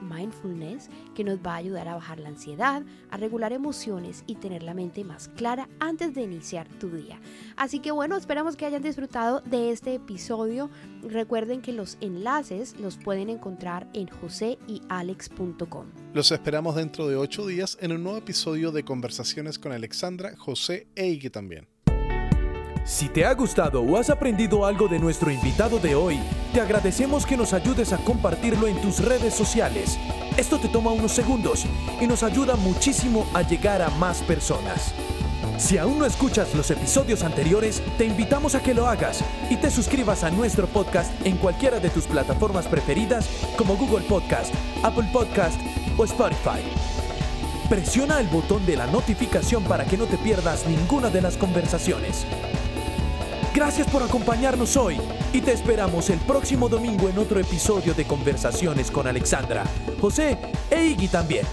mindfulness 0.01 0.89
que 1.15 1.23
nos 1.23 1.39
va 1.39 1.53
a 1.53 1.57
ayudar 1.57 1.87
a 1.87 1.95
bajar 1.95 2.19
la 2.19 2.29
ansiedad, 2.29 2.83
a 3.09 3.17
regular 3.17 3.53
emociones 3.53 4.23
y 4.27 4.35
tener 4.35 4.63
la 4.63 4.73
mente 4.73 5.03
más 5.03 5.29
clara 5.29 5.67
antes 5.79 6.13
de 6.13 6.21
iniciar 6.23 6.67
tu 6.79 6.89
día. 6.89 7.19
Así 7.55 7.79
que 7.79 7.91
bueno, 7.91 8.15
esperamos 8.15 8.55
que 8.55 8.65
hayan 8.65 8.83
disfrutado 8.83 9.41
de 9.41 9.71
este 9.71 9.95
episodio. 9.95 10.69
Recuerden 11.01 11.61
que 11.61 11.73
los 11.73 11.97
enlaces 12.01 12.79
los 12.79 12.97
pueden 12.97 13.29
encontrar 13.29 13.87
en 13.93 14.07
joseyalex.com. 14.07 15.85
Los 16.13 16.31
esperamos 16.31 16.75
dentro 16.75 17.07
de 17.07 17.15
ocho 17.15 17.47
días 17.47 17.77
en 17.81 17.91
un 17.91 18.03
nuevo 18.03 18.17
episodio 18.19 18.71
de 18.71 18.83
Con 19.59 19.71
Alexandra, 19.71 20.35
José 20.37 20.87
e 20.95 21.05
Ike 21.05 21.29
también. 21.29 21.67
Si 22.83 23.07
te 23.09 23.25
ha 23.25 23.33
gustado 23.33 23.81
o 23.81 23.97
has 23.97 24.09
aprendido 24.09 24.65
algo 24.65 24.87
de 24.87 24.99
nuestro 24.99 25.31
invitado 25.31 25.79
de 25.79 25.95
hoy, 25.95 26.19
te 26.53 26.59
agradecemos 26.59 27.25
que 27.25 27.37
nos 27.37 27.53
ayudes 27.53 27.93
a 27.93 27.97
compartirlo 27.97 28.67
en 28.67 28.81
tus 28.81 28.99
redes 28.99 29.33
sociales. 29.33 29.97
Esto 30.35 30.59
te 30.59 30.67
toma 30.67 30.91
unos 30.91 31.11
segundos 31.11 31.65
y 32.01 32.07
nos 32.07 32.23
ayuda 32.23 32.55
muchísimo 32.55 33.25
a 33.33 33.43
llegar 33.43 33.81
a 33.81 33.89
más 33.91 34.21
personas. 34.23 34.93
Si 35.57 35.77
aún 35.77 35.99
no 35.99 36.05
escuchas 36.05 36.53
los 36.55 36.71
episodios 36.71 37.23
anteriores, 37.23 37.81
te 37.97 38.05
invitamos 38.05 38.55
a 38.55 38.63
que 38.63 38.73
lo 38.73 38.87
hagas 38.87 39.23
y 39.49 39.57
te 39.57 39.69
suscribas 39.69 40.23
a 40.23 40.31
nuestro 40.31 40.67
podcast 40.67 41.11
en 41.25 41.37
cualquiera 41.37 41.79
de 41.79 41.89
tus 41.89 42.05
plataformas 42.05 42.67
preferidas 42.67 43.29
como 43.57 43.77
Google 43.77 44.05
Podcast, 44.07 44.53
Apple 44.83 45.07
Podcast 45.13 45.61
o 45.97 46.03
Spotify. 46.03 46.92
Presiona 47.73 48.19
el 48.19 48.27
botón 48.27 48.63
de 48.67 48.75
la 48.77 48.85
notificación 48.85 49.63
para 49.63 49.83
que 49.83 49.97
no 49.97 50.05
te 50.05 50.19
pierdas 50.19 50.67
ninguna 50.67 51.09
de 51.09 51.23
las 51.23 51.37
conversaciones. 51.37 52.23
Gracias 53.55 53.89
por 53.89 54.03
acompañarnos 54.03 54.77
hoy 54.77 55.01
y 55.33 55.41
te 55.41 55.53
esperamos 55.53 56.11
el 56.11 56.19
próximo 56.19 56.69
domingo 56.69 57.09
en 57.09 57.17
otro 57.17 57.39
episodio 57.39 57.95
de 57.95 58.05
Conversaciones 58.05 58.91
con 58.91 59.07
Alexandra, 59.07 59.63
José 59.99 60.37
e 60.69 60.85
Iggy 60.85 61.07
también. 61.07 61.47